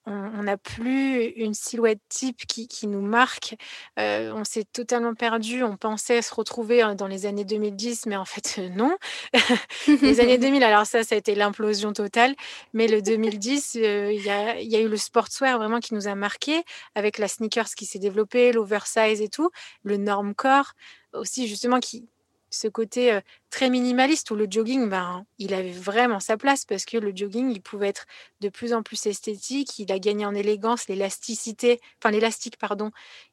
on 0.06 0.42
n'a 0.42 0.56
plus 0.56 1.26
une 1.36 1.54
silhouette 1.54 2.00
type 2.08 2.46
qui, 2.46 2.86
nous 2.86 3.00
marque. 3.00 3.54
Euh, 3.98 4.32
on 4.34 4.44
s'est 4.44 4.64
totalement 4.64 5.14
perdu. 5.14 5.62
On 5.62 5.76
pensait 5.76 6.22
se 6.22 6.34
retrouver 6.34 6.94
dans 6.96 7.06
les 7.06 7.26
années 7.26 7.44
2010, 7.44 8.06
mais 8.06 8.16
en 8.16 8.24
fait, 8.24 8.60
non. 8.74 8.96
les 10.02 10.20
années 10.20 10.38
2000, 10.38 10.62
alors 10.64 10.86
ça, 10.86 11.04
ça 11.04 11.14
a 11.14 11.18
été 11.18 11.34
l'implosion 11.34 11.92
totale. 11.92 12.34
Mais 12.72 12.88
le 12.88 13.00
2010, 13.00 13.76
euh, 13.76 14.12
il 14.12 14.24
y, 14.24 14.30
a, 14.30 14.60
y, 14.60 14.74
a, 14.74 14.80
eu 14.80 14.88
le 14.88 14.96
sportswear 14.96 15.58
vraiment 15.58 15.78
qui 15.78 15.94
nous 15.94 16.08
a 16.08 16.14
marqué, 16.14 16.64
avec 16.94 17.18
la 17.18 17.28
sneakers 17.28 17.74
qui 17.76 17.86
s'est 17.86 18.00
développée, 18.00 18.52
l'oversize 18.52 19.20
et 19.20 19.28
tout, 19.28 19.50
le 19.84 19.98
normcore 19.98 20.72
aussi, 21.12 21.46
justement, 21.46 21.78
qui, 21.78 22.08
ce 22.52 22.68
côté 22.68 23.18
très 23.50 23.70
minimaliste 23.70 24.30
où 24.30 24.36
le 24.36 24.46
jogging, 24.48 24.88
ben, 24.88 25.24
il 25.38 25.54
avait 25.54 25.72
vraiment 25.72 26.20
sa 26.20 26.36
place 26.36 26.64
parce 26.64 26.84
que 26.84 26.98
le 26.98 27.12
jogging, 27.14 27.50
il 27.50 27.60
pouvait 27.60 27.88
être 27.88 28.06
de 28.40 28.48
plus 28.48 28.72
en 28.72 28.82
plus 28.82 29.06
esthétique. 29.06 29.78
Il 29.78 29.90
a 29.90 29.98
gagné 29.98 30.24
en 30.26 30.34
élégance, 30.34 30.88
l'élasticité, 30.88 31.80
enfin 31.98 32.10
l'élastique, 32.10 32.58
pardon. 32.58 32.90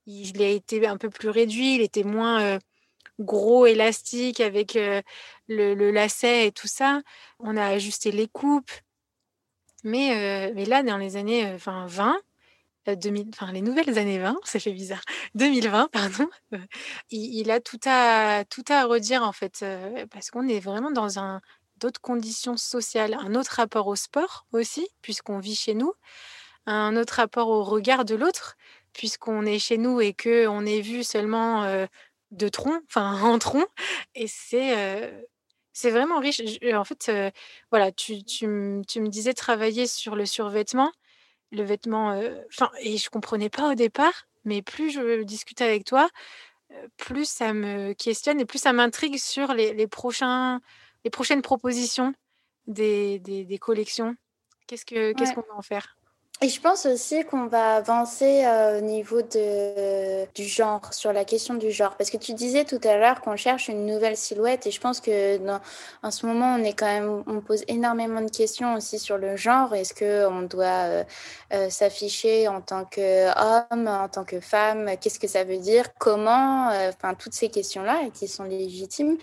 Il 0.07 0.41
a 0.41 0.47
été 0.47 0.87
un 0.87 0.97
peu 0.97 1.09
plus 1.09 1.29
réduit, 1.29 1.75
il 1.75 1.81
était 1.81 2.03
moins 2.03 2.59
gros 3.19 3.65
élastique 3.65 4.39
avec 4.39 4.77
le, 5.47 5.91
lacet 5.91 6.47
et 6.47 6.51
tout 6.51 6.67
ça. 6.67 7.01
On 7.39 7.57
a 7.57 7.65
ajusté 7.65 8.11
les 8.11 8.27
coupes. 8.27 8.71
Mais, 9.83 10.51
mais 10.55 10.65
là, 10.65 10.83
dans 10.83 10.97
les 10.97 11.15
années 11.15 11.55
20, 11.57 12.19
2000, 12.95 13.27
euh, 13.27 13.29
enfin 13.33 13.51
les 13.51 13.61
nouvelles 13.61 13.97
années 13.97 14.19
20, 14.19 14.37
ça 14.43 14.59
fait 14.59 14.71
bizarre, 14.71 15.01
2020, 15.35 15.89
pardon, 15.91 16.29
euh, 16.53 16.57
il, 17.11 17.51
a 17.51 17.59
tout 17.59 17.79
à, 17.85 18.43
tout 18.45 18.63
à 18.69 18.85
redire 18.85 19.23
en 19.23 19.31
fait, 19.31 19.59
euh, 19.63 20.05
parce 20.11 20.31
qu'on 20.31 20.47
est 20.47 20.59
vraiment 20.59 20.91
dans 20.91 21.19
un, 21.19 21.41
d'autres 21.77 22.01
conditions 22.01 22.57
sociales, 22.57 23.15
un 23.19 23.35
autre 23.35 23.53
rapport 23.55 23.87
au 23.87 23.95
sport 23.95 24.45
aussi, 24.51 24.87
puisqu'on 25.01 25.39
vit 25.39 25.55
chez 25.55 25.73
nous, 25.73 25.93
un 26.65 26.95
autre 26.97 27.15
rapport 27.15 27.49
au 27.49 27.63
regard 27.63 28.05
de 28.05 28.15
l'autre, 28.15 28.55
puisqu'on 28.93 29.45
est 29.45 29.59
chez 29.59 29.77
nous 29.77 30.01
et 30.01 30.13
que 30.13 30.47
on 30.47 30.65
est 30.65 30.81
vu 30.81 31.03
seulement 31.03 31.63
de 32.31 32.49
tronc, 32.49 32.81
enfin 32.87 33.21
en 33.23 33.39
tronc, 33.39 33.65
et 34.15 34.27
c'est 34.27 35.11
c'est 35.73 35.91
vraiment 35.91 36.19
riche. 36.19 36.41
en 36.73 36.83
fait, 36.83 37.11
voilà, 37.71 37.91
tu, 37.91 38.23
tu, 38.23 38.81
tu, 38.87 39.01
me 39.01 39.07
disais 39.07 39.33
travailler 39.33 39.87
sur 39.87 40.15
le 40.15 40.25
survêtement 40.25 40.91
le 41.51 41.63
vêtement. 41.63 42.19
Enfin, 42.49 42.69
et 42.81 42.97
je 42.97 43.09
comprenais 43.09 43.49
pas 43.49 43.71
au 43.71 43.75
départ, 43.75 44.27
mais 44.45 44.61
plus 44.61 44.91
je 44.91 45.23
discute 45.23 45.61
avec 45.61 45.85
toi, 45.85 46.09
plus 46.97 47.29
ça 47.29 47.53
me 47.53 47.93
questionne 47.93 48.39
et 48.39 48.45
plus 48.45 48.59
ça 48.59 48.73
m'intrigue 48.73 49.17
sur 49.17 49.53
les, 49.53 49.87
prochains, 49.87 50.61
les 51.03 51.09
prochaines 51.09 51.41
propositions 51.41 52.13
des, 52.67 53.19
des, 53.19 53.57
collections. 53.57 54.15
Qu'est-ce 54.67 54.85
que 54.85 55.13
qu'est-ce 55.13 55.33
qu'on 55.33 55.41
va 55.41 55.55
en 55.55 55.61
faire? 55.61 55.98
Et 56.41 56.47
je 56.47 56.61
pense 56.61 56.85
aussi 56.85 57.25
qu'on 57.25 57.47
va 57.47 57.75
avancer 57.75 58.45
euh, 58.45 58.77
au 58.77 58.81
niveau 58.81 59.21
de, 59.21 60.25
du 60.33 60.45
genre, 60.45 60.93
sur 60.93 61.11
la 61.11 61.25
question 61.25 61.55
du 61.55 61.69
genre. 61.69 61.97
Parce 61.97 62.09
que 62.09 62.15
tu 62.15 62.33
disais 62.33 62.63
tout 62.63 62.79
à 62.85 62.95
l'heure 62.95 63.19
qu'on 63.19 63.35
cherche 63.35 63.67
une 63.67 63.85
nouvelle 63.85 64.15
silhouette 64.15 64.65
et 64.65 64.71
je 64.71 64.79
pense 64.79 65.01
que 65.01 65.37
dans, 65.37 65.59
en 66.01 66.11
ce 66.11 66.25
moment, 66.25 66.55
on 66.57 66.63
est 66.63 66.71
quand 66.71 66.85
même, 66.85 67.23
on 67.27 67.41
pose 67.41 67.65
énormément 67.67 68.21
de 68.21 68.29
questions 68.29 68.75
aussi 68.75 68.99
sur 68.99 69.17
le 69.17 69.35
genre. 69.35 69.75
Est-ce 69.75 69.93
qu'on 69.93 70.43
doit 70.43 70.65
euh, 70.65 71.03
euh, 71.53 71.69
s'afficher 71.69 72.47
en 72.47 72.61
tant 72.61 72.85
qu'homme, 72.85 73.87
en 73.87 74.07
tant 74.07 74.23
que 74.23 74.39
femme? 74.39 74.91
Qu'est-ce 75.01 75.19
que 75.19 75.27
ça 75.27 75.43
veut 75.43 75.57
dire? 75.57 75.93
Comment? 75.99 76.69
Enfin, 76.87 77.15
toutes 77.15 77.33
ces 77.33 77.49
questions-là 77.49 78.09
qui 78.13 78.29
sont 78.29 78.45
légitimes. 78.45 79.17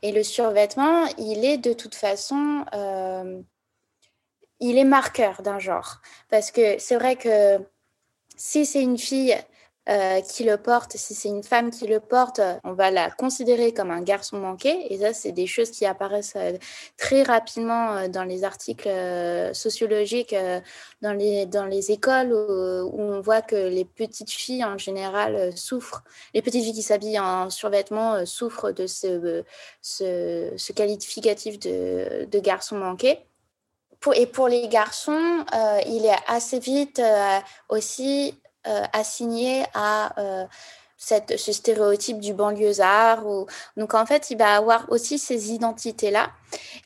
Et 0.00 0.10
le 0.10 0.22
survêtement, 0.22 1.04
il 1.18 1.44
est 1.44 1.58
de 1.58 1.74
toute 1.74 1.94
façon 1.94 2.64
il 4.62 4.78
est 4.78 4.84
marqueur 4.84 5.42
d'un 5.42 5.58
genre. 5.58 6.00
Parce 6.30 6.50
que 6.50 6.78
c'est 6.78 6.96
vrai 6.96 7.16
que 7.16 7.58
si 8.36 8.64
c'est 8.64 8.82
une 8.82 8.96
fille 8.98 9.36
euh, 9.88 10.20
qui 10.20 10.44
le 10.44 10.56
porte, 10.58 10.96
si 10.96 11.12
c'est 11.12 11.28
une 11.28 11.42
femme 11.42 11.72
qui 11.72 11.88
le 11.88 11.98
porte, 11.98 12.40
on 12.62 12.72
va 12.72 12.92
la 12.92 13.10
considérer 13.10 13.74
comme 13.74 13.90
un 13.90 14.02
garçon 14.02 14.38
manqué. 14.38 14.92
Et 14.92 14.98
ça, 14.98 15.12
c'est 15.12 15.32
des 15.32 15.48
choses 15.48 15.72
qui 15.72 15.84
apparaissent 15.84 16.34
euh, 16.36 16.52
très 16.96 17.24
rapidement 17.24 17.96
euh, 17.96 18.08
dans 18.08 18.22
les 18.22 18.44
articles 18.44 18.88
sociologiques, 19.52 20.36
dans 21.02 21.12
les, 21.12 21.46
dans 21.46 21.66
les 21.66 21.90
écoles, 21.90 22.32
où, 22.32 23.00
on 23.00 23.20
voit 23.20 23.42
que 23.42 23.56
les 23.56 23.84
petites 23.84 24.30
filles, 24.30 24.64
en 24.64 24.78
général, 24.78 25.56
souffrent. 25.56 26.04
Les 26.34 26.42
petites 26.42 26.62
filles 26.62 26.74
qui 26.74 26.82
s'habillent 26.82 27.18
en 27.18 27.50
survêtement 27.50 28.24
souffrent 28.24 28.70
de 28.70 28.86
ce, 28.86 29.42
ce, 29.80 30.72
qualificatif 30.72 31.58
de, 31.58 32.26
de 32.30 32.38
garçon 32.38 32.76
manqué 32.76 33.18
et 34.14 34.26
pour 34.26 34.48
les 34.48 34.66
garçons, 34.68 35.44
euh, 35.54 35.80
il 35.86 36.04
est 36.04 36.18
assez 36.26 36.58
vite 36.58 36.98
euh, 36.98 37.38
aussi 37.68 38.34
euh, 38.66 38.82
assigné 38.92 39.64
à 39.74 40.12
cette, 40.96 41.36
ce 41.36 41.52
stéréotype 41.52 42.18
du 42.18 42.32
banlieusard. 42.32 43.26
Ou... 43.26 43.46
Donc 43.76 43.94
en 43.94 44.06
fait, 44.06 44.30
il 44.30 44.38
va 44.38 44.56
avoir 44.56 44.90
aussi 44.90 45.18
ces 45.18 45.52
identités-là. 45.52 46.30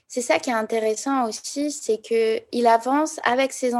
C'est 0.08 0.22
ça 0.22 0.38
qui 0.38 0.50
est 0.50 0.54
intéressant 0.54 1.28
aussi, 1.28 1.72
c'est 1.72 1.98
que 1.98 2.40
il 2.52 2.66
avance 2.68 3.18
avec 3.24 3.52
ces, 3.52 3.72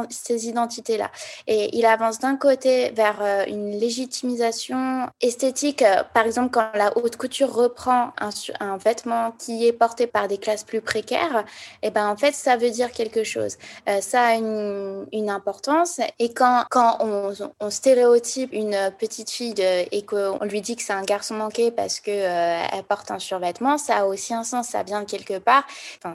identités-là. 0.49 1.11
Et 1.47 1.77
il 1.77 1.87
avance 1.87 2.19
d'un 2.19 2.37
côté 2.37 2.91
vers 2.91 3.19
euh, 3.23 3.45
une 3.47 3.71
légitimisation 3.71 5.09
esthétique. 5.21 5.83
Euh, 5.83 6.03
par 6.15 6.27
exemple, 6.27 6.51
quand 6.51 6.69
la 6.75 6.97
haute 6.99 7.17
couture 7.17 7.53
reprend 7.53 8.13
un, 8.61 8.77
vêtement 8.77 9.33
qui 9.39 9.67
est 9.67 9.73
porté 9.73 10.07
par 10.07 10.27
des 10.27 10.39
classes 10.39 10.65
plus 10.65 10.81
précaires, 10.81 11.45
et 11.83 11.89
eh 11.89 11.91
ben 11.91 12.09
en 12.09 12.17
fait, 12.17 12.35
ça 12.35 12.57
veut 12.57 12.71
dire 12.71 12.91
quelque 12.91 13.23
chose. 13.23 13.57
Euh, 13.89 14.01
ça 14.01 14.27
a 14.27 14.35
une, 14.35 15.07
importance. 15.29 16.01
Et 16.21 16.33
quand, 16.33 16.65
on, 17.01 17.71
stéréotype 17.71 18.53
une 18.53 18.93
petite 18.97 19.31
fille 19.31 19.55
et 19.59 20.05
qu'on 20.05 20.39
lui 20.45 20.61
dit 20.61 20.77
que 20.77 20.83
c'est 20.83 20.93
un 20.93 21.03
garçon 21.03 21.35
manqué 21.35 21.73
parce 21.73 21.99
que 21.99 22.11
elle 22.11 22.85
porte 22.85 23.11
un 23.11 23.19
survêtement, 23.19 23.77
ça 23.77 23.99
a 23.99 24.05
aussi 24.05 24.35
un 24.35 24.45
sens. 24.45 24.69
Ça 24.69 24.85
vient 24.85 25.01
de 25.01 25.11
quelque 25.11 25.39
part. 25.39 25.67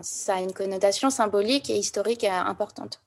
Ça 0.01 0.35
a 0.35 0.41
une 0.41 0.53
connotation 0.53 1.09
symbolique 1.09 1.69
et 1.69 1.77
historique 1.77 2.23
euh, 2.23 2.29
importante. 2.31 3.01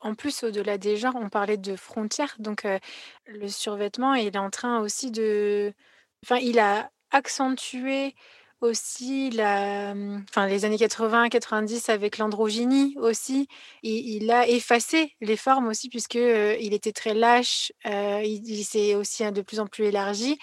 En 0.00 0.14
plus, 0.14 0.44
au-delà 0.44 0.78
des 0.78 0.96
genres, 0.96 1.16
on 1.16 1.28
parlait 1.28 1.56
de 1.56 1.74
frontières. 1.76 2.36
Donc, 2.38 2.64
euh, 2.64 2.78
le 3.26 3.48
survêtement, 3.48 4.14
il 4.14 4.26
est 4.26 4.38
en 4.38 4.50
train 4.50 4.80
aussi 4.80 5.10
de. 5.10 5.72
Enfin, 6.24 6.36
il 6.36 6.58
a 6.58 6.90
accentué 7.10 8.14
aussi 8.60 9.30
la, 9.30 9.94
enfin, 10.28 10.46
les 10.46 10.64
années 10.64 10.76
80-90 10.76 11.90
avec 11.90 12.18
l'androgynie 12.18 12.94
aussi. 12.98 13.48
Il, 13.82 14.30
a 14.30 14.48
effacé 14.48 15.14
les 15.20 15.36
formes 15.36 15.68
aussi, 15.68 15.88
puisque 15.88 16.16
euh, 16.16 16.56
il 16.60 16.72
était 16.74 16.92
très 16.92 17.14
lâche. 17.14 17.72
il, 17.84 18.64
s'est 18.64 18.94
aussi 18.94 19.30
de 19.30 19.42
plus 19.42 19.60
en 19.60 19.66
plus 19.66 19.84
élargi. 19.86 20.38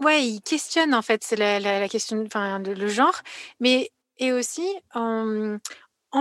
Ouais, 0.00 0.26
il 0.26 0.42
questionne 0.42 0.94
en 0.94 1.02
fait 1.02 1.34
la, 1.38 1.58
la, 1.58 1.88
question, 1.88 2.22
enfin, 2.26 2.58
le 2.58 2.88
genre. 2.88 3.22
Mais 3.60 3.90
et 4.18 4.32
aussi, 4.32 4.66
en, 4.94 5.58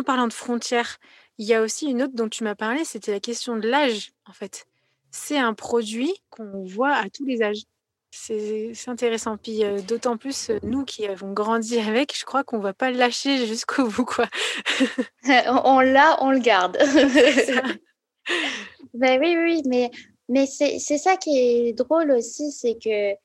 parlant 0.06 0.28
de 0.28 0.34
frontières, 0.34 0.98
il 1.38 1.46
y 1.46 1.54
a 1.54 1.62
aussi 1.62 1.88
une 1.88 2.02
autre 2.04 2.14
dont 2.14 2.30
tu 2.30 2.44
m'as 2.44 2.56
parlé, 2.56 2.86
c'était 2.86 3.12
la 3.12 3.20
question 3.20 3.58
de 3.58 3.68
l'âge, 3.68 4.12
en 4.26 4.34
fait. 4.34 4.66
C'est 5.12 5.38
un 5.38 5.54
produit 5.54 6.14
qu'on 6.30 6.64
voit 6.66 6.94
à 6.94 7.10
tous 7.10 7.26
les 7.26 7.42
âges. 7.42 7.64
C'est 8.12 8.74
intéressant. 8.88 9.36
Puis 9.38 9.62
d'autant 9.88 10.16
plus, 10.16 10.52
nous 10.64 10.86
qui 10.86 11.06
avons 11.06 11.34
grandi 11.34 11.80
avec, 11.80 12.18
je 12.18 12.24
crois 12.24 12.44
qu'on 12.44 12.58
ne 12.58 12.64
va 12.64 12.74
pas 12.74 12.90
le 12.90 12.98
lâcher 12.98 13.46
jusqu'au 13.46 13.88
bout. 13.88 14.06
Quoi. 14.06 14.28
on 15.66 15.82
l'a, 15.82 16.18
on 16.24 16.32
le 16.32 16.40
garde. 16.40 16.78
ben 18.94 19.20
oui, 19.20 19.36
oui, 19.38 19.62
mais, 19.66 19.92
mais 20.30 20.46
c'est 20.46 20.80
ça 20.80 21.18
qui 21.18 21.38
est 21.38 21.74
drôle 21.74 22.12
aussi, 22.12 22.52
c'est 22.52 22.76
que 22.76 23.16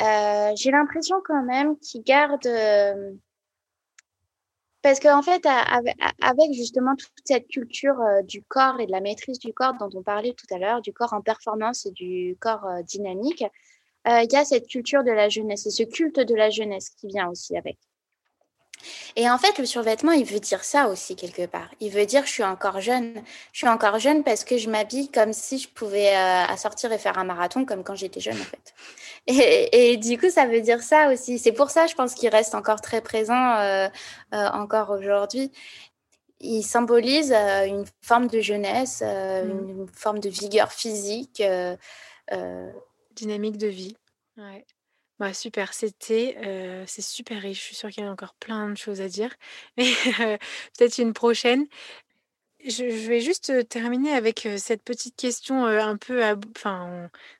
euh, 0.00 0.52
j'ai 0.56 0.72
l'impression 0.72 1.16
quand 1.24 1.44
même 1.44 1.78
qu'il 1.78 2.02
garde 2.02 2.46
parce 4.84 5.00
qu'en 5.00 5.22
fait, 5.22 5.46
avec 6.20 6.52
justement 6.52 6.94
toute 6.94 7.10
cette 7.24 7.48
culture 7.48 7.98
euh, 8.02 8.20
du 8.20 8.42
corps 8.42 8.78
et 8.80 8.86
de 8.86 8.92
la 8.92 9.00
maîtrise 9.00 9.38
du 9.38 9.54
corps 9.54 9.72
dont 9.80 9.88
on 9.94 10.02
parlait 10.02 10.34
tout 10.34 10.46
à 10.54 10.58
l'heure, 10.58 10.82
du 10.82 10.92
corps 10.92 11.14
en 11.14 11.22
performance 11.22 11.86
et 11.86 11.90
du 11.90 12.36
corps 12.38 12.66
euh, 12.66 12.82
dynamique, 12.82 13.44
euh, 14.06 14.20
il 14.22 14.30
y 14.30 14.36
a 14.36 14.44
cette 14.44 14.68
culture 14.68 15.02
de 15.02 15.10
la 15.10 15.30
jeunesse 15.30 15.64
et 15.64 15.70
ce 15.70 15.84
culte 15.84 16.20
de 16.20 16.34
la 16.34 16.50
jeunesse 16.50 16.90
qui 16.90 17.06
vient 17.06 17.30
aussi 17.30 17.56
avec. 17.56 17.78
Et 19.16 19.28
en 19.28 19.38
fait, 19.38 19.58
le 19.58 19.66
survêtement, 19.66 20.12
il 20.12 20.24
veut 20.24 20.40
dire 20.40 20.64
ça 20.64 20.88
aussi 20.88 21.16
quelque 21.16 21.46
part. 21.46 21.68
Il 21.80 21.90
veut 21.90 22.06
dire 22.06 22.24
je 22.26 22.30
suis 22.30 22.44
encore 22.44 22.80
jeune. 22.80 23.22
Je 23.52 23.58
suis 23.58 23.68
encore 23.68 23.98
jeune 23.98 24.24
parce 24.24 24.44
que 24.44 24.58
je 24.58 24.68
m'habille 24.68 25.10
comme 25.10 25.32
si 25.32 25.58
je 25.58 25.68
pouvais 25.68 26.16
euh, 26.16 26.56
sortir 26.56 26.92
et 26.92 26.98
faire 26.98 27.18
un 27.18 27.24
marathon 27.24 27.64
comme 27.64 27.84
quand 27.84 27.94
j'étais 27.94 28.20
jeune 28.20 28.40
en 28.40 28.44
fait. 28.44 28.74
Et, 29.72 29.96
du 29.96 30.18
coup, 30.18 30.28
ça 30.28 30.46
veut 30.46 30.60
dire 30.60 30.82
ça 30.82 31.10
aussi. 31.10 31.38
C'est 31.38 31.52
pour 31.52 31.70
ça, 31.70 31.86
je 31.86 31.94
pense 31.94 32.14
qu'il 32.14 32.28
reste 32.28 32.54
encore 32.54 32.82
très 32.82 33.00
présent 33.00 33.56
euh, 33.56 33.88
euh, 34.34 34.48
encore 34.48 34.90
aujourd'hui. 34.90 35.50
Il 36.40 36.62
symbolise 36.62 37.32
une 37.32 37.84
forme 38.02 38.26
de 38.26 38.40
jeunesse, 38.40 39.00
mmh. 39.00 39.70
une 39.70 39.88
forme 39.94 40.18
de 40.18 40.28
vigueur 40.28 40.72
physique. 40.72 41.42
Dynamique 43.14 43.58
de 43.58 43.68
vie. 43.68 43.96
Ouais. 44.36 44.66
Bah, 45.20 45.32
super, 45.32 45.72
c'était, 45.74 46.36
c'est 46.86 47.02
super 47.02 47.40
riche. 47.40 47.60
Je 47.60 47.64
suis 47.66 47.76
sûre 47.76 47.90
qu'il 47.90 48.02
y 48.02 48.06
a 48.06 48.10
encore 48.10 48.34
plein 48.34 48.68
de 48.70 48.76
choses 48.76 49.00
à 49.00 49.08
dire, 49.08 49.32
mais 49.76 49.84
peut-être 50.76 50.98
une 50.98 51.12
prochaine. 51.12 51.66
Je 52.66 52.84
vais 52.84 53.20
juste, 53.20 53.68
terminer 53.68 54.12
avec, 54.12 54.48
cette 54.58 54.82
petite 54.84 55.16
question, 55.16 55.66
un 55.66 55.96
peu 55.96 56.22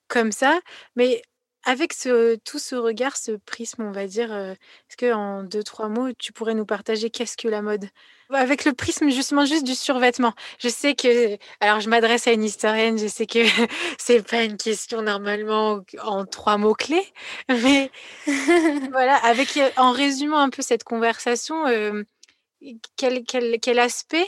comme 0.09 0.33
ça, 0.33 0.61
mais 0.97 1.23
avec 1.65 1.93
ce 1.93 2.37
tout 2.37 2.59
ce 2.59 2.75
regard, 2.75 3.17
ce 3.17 3.33
prisme, 3.33 3.83
on 3.83 3.93
va 3.93 4.07
dire, 4.07 4.33
est-ce 4.35 4.97
qu'en 4.97 5.43
deux, 5.43 5.63
trois 5.63 5.89
mots, 5.89 6.13
tu 6.19 6.33
pourrais 6.33 6.55
nous 6.55 6.67
partager 6.67 7.11
qu'est-ce 7.11 7.37
que 7.37 7.49
la 7.49 7.63
mode? 7.63 7.89
Avec 8.31 8.65
le 8.65 8.73
prisme 8.73 9.11
justement 9.11 9.45
juste 9.45 9.65
du 9.65 9.75
survêtement. 9.75 10.33
Je 10.59 10.69
sais 10.69 10.95
que, 10.95 11.37
alors 11.61 11.81
je 11.81 11.89
m'adresse 11.89 12.27
à 12.27 12.33
une 12.33 12.43
historienne, 12.43 12.99
je 12.99 13.07
sais 13.07 13.27
que 13.27 13.39
c'est 13.99 14.27
pas 14.27 14.45
une 14.45 14.57
question 14.57 15.03
normalement 15.03 15.81
en 16.03 16.25
trois 16.25 16.57
mots 16.57 16.75
clés, 16.75 17.07
mais 17.49 17.91
voilà, 18.91 19.17
avec 19.17 19.59
en 19.77 19.93
résumant 19.93 20.39
un 20.39 20.51
peu 20.51 20.63
cette 20.63 20.85
conversation, 20.85 21.67
euh, 21.67 22.03
quel, 22.97 23.25
quel, 23.25 23.61
quel, 23.61 23.79
aspect 23.79 24.27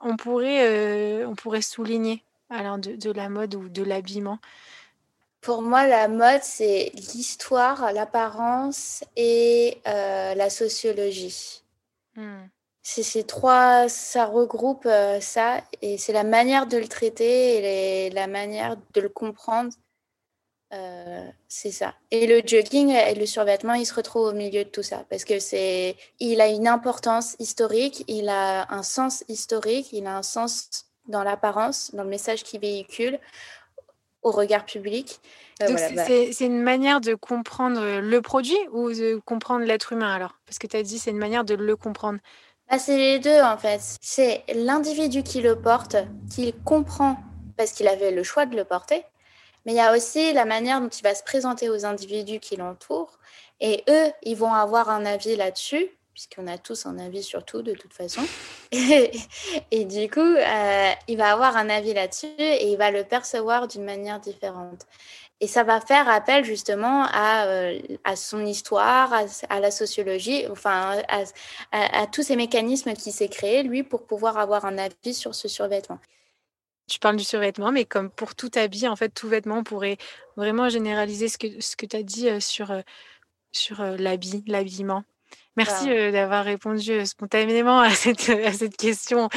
on 0.00 0.16
pourrait, 0.16 0.66
euh, 0.66 1.28
on 1.28 1.34
pourrait 1.34 1.62
souligner 1.62 2.24
alors 2.50 2.78
de, 2.78 2.96
de 2.96 3.10
la 3.12 3.28
mode 3.28 3.54
ou 3.54 3.68
de 3.68 3.82
l'habillement? 3.82 4.40
Pour 5.48 5.62
moi, 5.62 5.86
la 5.86 6.08
mode, 6.08 6.42
c'est 6.42 6.92
l'histoire, 6.92 7.90
l'apparence 7.94 9.02
et 9.16 9.80
euh, 9.88 10.34
la 10.34 10.50
sociologie. 10.50 11.62
Hmm. 12.16 12.48
C'est 12.82 13.02
ces 13.02 13.24
trois, 13.24 13.88
ça 13.88 14.26
regroupe 14.26 14.84
euh, 14.84 15.22
ça 15.22 15.62
et 15.80 15.96
c'est 15.96 16.12
la 16.12 16.22
manière 16.22 16.66
de 16.66 16.76
le 16.76 16.86
traiter 16.86 18.04
et 18.04 18.10
la 18.10 18.26
manière 18.26 18.76
de 18.92 19.00
le 19.00 19.08
comprendre. 19.08 19.72
Euh, 20.74 21.26
c'est 21.48 21.72
ça. 21.72 21.94
Et 22.10 22.26
le 22.26 22.46
jogging 22.46 22.90
et 22.90 23.14
le 23.14 23.24
survêtement, 23.24 23.72
il 23.72 23.86
se 23.86 23.94
retrouve 23.94 24.26
au 24.26 24.34
milieu 24.34 24.64
de 24.64 24.68
tout 24.68 24.82
ça 24.82 25.06
parce 25.08 25.24
que 25.24 25.38
c'est, 25.38 25.96
il 26.20 26.42
a 26.42 26.48
une 26.48 26.68
importance 26.68 27.36
historique, 27.38 28.04
il 28.06 28.28
a 28.28 28.70
un 28.70 28.82
sens 28.82 29.24
historique, 29.28 29.94
il 29.94 30.06
a 30.08 30.14
un 30.14 30.22
sens 30.22 30.84
dans 31.06 31.22
l'apparence, 31.22 31.94
dans 31.94 32.04
le 32.04 32.10
message 32.10 32.42
qu'il 32.44 32.60
véhicule 32.60 33.18
au 34.28 34.32
regard 34.32 34.64
public. 34.64 35.20
Euh, 35.62 35.68
Donc 35.68 35.78
bah 35.94 36.04
c'est 36.06 36.46
une 36.46 36.62
manière 36.62 37.00
de 37.00 37.14
comprendre 37.14 38.00
le 38.00 38.22
produit 38.22 38.58
ou 38.72 38.90
de 38.90 39.20
comprendre 39.24 39.64
l'être 39.64 39.92
humain 39.92 40.12
alors? 40.12 40.36
Parce 40.46 40.58
que 40.58 40.66
tu 40.66 40.76
as 40.76 40.82
dit 40.82 40.98
c'est 40.98 41.10
une 41.10 41.18
manière 41.18 41.44
de 41.44 41.54
le 41.54 41.76
comprendre. 41.76 42.18
Bah, 42.70 42.78
c'est 42.78 42.96
les 42.96 43.18
deux 43.18 43.40
en 43.40 43.56
fait. 43.56 43.80
C'est 44.00 44.44
l'individu 44.54 45.22
qui 45.22 45.40
le 45.40 45.60
porte, 45.60 45.96
qui 46.30 46.54
comprend 46.64 47.16
parce 47.56 47.72
qu'il 47.72 47.88
avait 47.88 48.12
le 48.12 48.22
choix 48.22 48.46
de 48.46 48.54
le 48.56 48.64
porter, 48.64 49.04
mais 49.66 49.72
il 49.72 49.76
y 49.76 49.80
a 49.80 49.94
aussi 49.96 50.32
la 50.32 50.44
manière 50.44 50.80
dont 50.80 50.88
il 50.88 51.02
va 51.02 51.14
se 51.14 51.22
présenter 51.22 51.68
aux 51.68 51.84
individus 51.84 52.38
qui 52.40 52.56
l'entourent. 52.56 53.18
Et 53.60 53.82
eux, 53.88 54.06
ils 54.22 54.36
vont 54.36 54.52
avoir 54.52 54.88
un 54.90 55.04
avis 55.04 55.34
là-dessus, 55.34 55.88
puisqu'on 56.18 56.48
a 56.48 56.58
tous 56.58 56.84
un 56.84 56.98
avis 56.98 57.22
sur 57.22 57.44
tout 57.44 57.62
de 57.62 57.74
toute 57.74 57.94
façon. 57.94 58.22
Et, 58.72 59.84
du 59.84 60.10
coup, 60.10 60.18
euh, 60.18 60.90
il 61.06 61.16
va 61.16 61.32
avoir 61.32 61.56
un 61.56 61.70
avis 61.70 61.94
là-dessus 61.94 62.26
et 62.36 62.72
il 62.72 62.76
va 62.76 62.90
le 62.90 63.04
percevoir 63.04 63.68
d'une 63.68 63.84
manière 63.84 64.18
différente. 64.18 64.84
Et 65.40 65.46
ça 65.46 65.62
va 65.62 65.80
faire 65.80 66.08
appel 66.08 66.44
justement 66.44 67.04
à, 67.04 67.46
euh, 67.46 67.78
son 68.16 68.44
histoire, 68.44 69.12
à, 69.48 69.60
la 69.60 69.70
sociologie, 69.70 70.44
enfin 70.50 71.00
à, 71.70 72.06
tous 72.08 72.24
ces 72.24 72.34
mécanismes 72.34 72.94
qui 72.94 73.12
s'est 73.12 73.28
créé, 73.28 73.62
lui, 73.62 73.84
pour 73.84 74.04
pouvoir 74.04 74.38
avoir 74.38 74.64
un 74.64 74.76
avis 74.76 75.14
sur 75.14 75.36
ce 75.36 75.46
survêtement. 75.46 76.00
Tu 76.88 76.98
parles 76.98 77.14
du 77.14 77.22
survêtement, 77.22 77.70
mais 77.70 77.84
comme 77.84 78.10
pour 78.10 78.34
tout 78.34 78.50
habit, 78.56 78.88
en 78.88 78.96
fait, 78.96 79.10
tout 79.10 79.28
vêtement, 79.28 79.58
on 79.58 79.64
pourrait 79.64 79.98
vraiment 80.34 80.68
généraliser 80.68 81.28
ce 81.28 81.38
que, 81.38 81.60
ce 81.60 81.76
que 81.76 81.86
tu 81.86 81.96
as 81.96 82.02
dit 82.02 82.28
euh, 82.28 82.40
sur, 82.40 82.72
sur 83.52 83.84
l'habit, 83.84 84.42
l'habillement. 84.48 85.04
Merci 85.56 85.86
d'avoir 86.12 86.44
répondu 86.44 87.04
spontanément 87.04 87.80
à 87.80 87.90
cette, 87.90 88.28
à 88.30 88.52
cette 88.52 88.76
question 88.76 89.28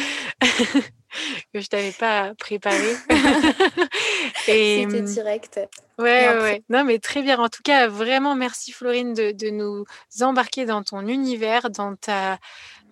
que 1.54 1.60
je 1.60 1.68
t'avais 1.68 1.92
pas 1.92 2.34
préparée. 2.36 2.96
C'était 4.46 4.86
mmh, 4.86 5.06
direct. 5.06 5.60
Ouais, 5.98 6.28
ouais, 6.40 6.64
Non, 6.70 6.84
mais 6.84 7.00
très 7.00 7.22
bien. 7.22 7.40
En 7.40 7.50
tout 7.50 7.64
cas, 7.64 7.88
vraiment, 7.88 8.36
merci 8.36 8.72
Florine 8.72 9.14
de, 9.14 9.32
de, 9.32 9.50
nous 9.50 9.86
embarquer 10.22 10.66
dans 10.66 10.84
ton 10.84 11.08
univers, 11.08 11.70
dans 11.70 11.96
ta, 11.96 12.38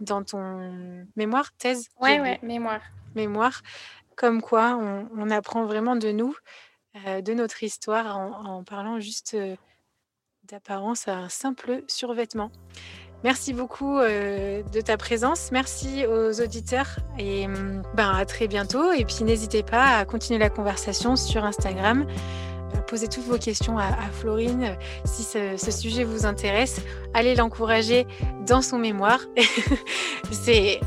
dans 0.01 0.23
ton 0.23 1.05
mémoire, 1.15 1.51
thèse. 1.57 1.89
Ouais, 1.99 2.19
ouais, 2.19 2.39
mémoire. 2.43 2.81
Mémoire. 3.15 3.62
Comme 4.15 4.41
quoi, 4.41 4.77
on, 4.79 5.07
on 5.17 5.29
apprend 5.29 5.65
vraiment 5.65 5.95
de 5.95 6.12
nous, 6.12 6.35
euh, 7.07 7.21
de 7.21 7.33
notre 7.33 7.63
histoire, 7.63 8.17
en, 8.17 8.57
en 8.57 8.63
parlant 8.63 8.99
juste 8.99 9.33
euh, 9.35 9.55
d'apparence 10.49 11.07
à 11.07 11.15
un 11.15 11.29
simple 11.29 11.83
survêtement. 11.88 12.51
Merci 13.23 13.53
beaucoup 13.53 13.99
euh, 13.99 14.63
de 14.63 14.81
ta 14.81 14.97
présence. 14.97 15.51
Merci 15.51 16.05
aux 16.05 16.41
auditeurs 16.41 16.99
et 17.17 17.47
ben, 17.93 18.12
à 18.12 18.25
très 18.25 18.47
bientôt. 18.47 18.91
Et 18.93 19.03
puis 19.03 19.23
n'hésitez 19.23 19.62
pas 19.62 19.97
à 19.97 20.05
continuer 20.05 20.39
la 20.39 20.49
conversation 20.49 21.15
sur 21.15 21.43
Instagram 21.43 22.05
posez 22.89 23.07
toutes 23.07 23.25
vos 23.25 23.38
questions 23.38 23.77
à, 23.77 23.93
Florine. 24.12 24.75
Si 25.05 25.23
ce, 25.23 25.71
sujet 25.71 26.03
vous 26.03 26.25
intéresse, 26.25 26.81
allez 27.13 27.35
l'encourager 27.35 28.07
dans 28.45 28.62
son 28.62 28.79
mémoire. 28.79 29.19
C'est 30.31 30.79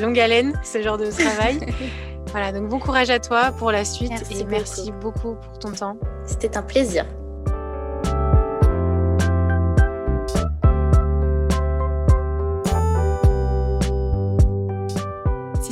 longue 0.00 0.18
haleine, 0.18 0.58
ce 0.64 0.82
genre 0.82 0.98
de 0.98 1.10
travail. 1.10 1.60
voilà, 2.32 2.52
donc 2.52 2.68
bon 2.68 2.78
courage 2.78 3.10
à 3.10 3.20
toi 3.20 3.52
pour 3.52 3.70
la 3.70 3.84
suite 3.84 4.24
et 4.30 4.44
merci 4.44 4.92
beaucoup 4.92 5.34
pour 5.34 5.58
ton 5.58 5.72
temps. 5.72 5.96
C'était 6.24 6.56
un 6.56 6.62
plaisir. 6.62 7.06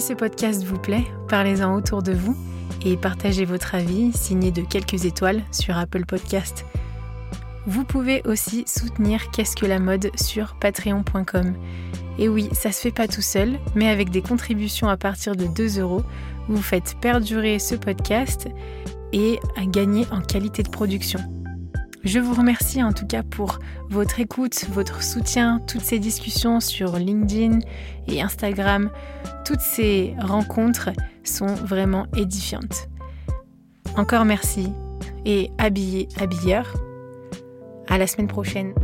Ce 0.05 0.13
podcast 0.13 0.63
vous 0.65 0.79
plaît, 0.79 1.07
parlez-en 1.31 1.75
autour 1.75 2.03
de 2.03 2.13
vous 2.13 2.37
et 2.85 2.99
partagez 2.99 3.47
votre 3.47 3.75
avis 3.75 4.13
signé 4.13 4.51
de 4.51 4.61
quelques 4.61 5.07
étoiles 5.07 5.41
sur 5.51 5.79
Apple 5.79 6.05
Podcast. 6.05 6.67
Vous 7.65 7.85
pouvez 7.85 8.21
aussi 8.27 8.65
soutenir 8.67 9.31
Qu'est-ce 9.31 9.57
que 9.57 9.65
la 9.65 9.79
mode 9.79 10.11
sur 10.15 10.57
patreon.com. 10.57 11.55
Et 12.19 12.29
oui, 12.29 12.51
ça 12.53 12.71
se 12.71 12.83
fait 12.83 12.91
pas 12.91 13.09
tout 13.09 13.23
seul, 13.23 13.59
mais 13.75 13.89
avec 13.89 14.11
des 14.11 14.21
contributions 14.21 14.91
à 14.91 14.99
partir 14.99 15.37
de 15.37 15.47
2 15.47 15.81
euros, 15.81 16.03
vous 16.49 16.61
faites 16.61 16.97
perdurer 17.01 17.59
ce 17.59 17.75
podcast 17.75 18.47
et 19.15 19.41
gagner 19.69 20.05
en 20.11 20.21
qualité 20.21 20.63
de 20.63 20.69
production. 20.69 21.21
Je 22.05 22.19
vous 22.19 22.35
remercie 22.35 22.83
en 22.83 22.93
tout 22.93 23.07
cas 23.07 23.23
pour 23.23 23.59
votre 23.89 24.21
écoute, 24.21 24.67
votre 24.71 25.03
soutien, 25.03 25.61
toutes 25.67 25.81
ces 25.81 25.99
discussions 25.99 26.61
sur 26.61 26.99
LinkedIn 26.99 27.61
et 28.09 28.21
Instagram. 28.21 28.91
Toutes 29.47 29.61
ces 29.61 30.15
rencontres 30.19 30.91
sont 31.23 31.55
vraiment 31.55 32.07
édifiantes. 32.15 32.89
Encore 33.97 34.27
merci 34.27 34.71
et 35.25 35.51
habillez, 35.57 36.09
habilleur. 36.21 36.75
À 37.89 37.97
la 37.97 38.07
semaine 38.07 38.29
prochaine. 38.29 38.75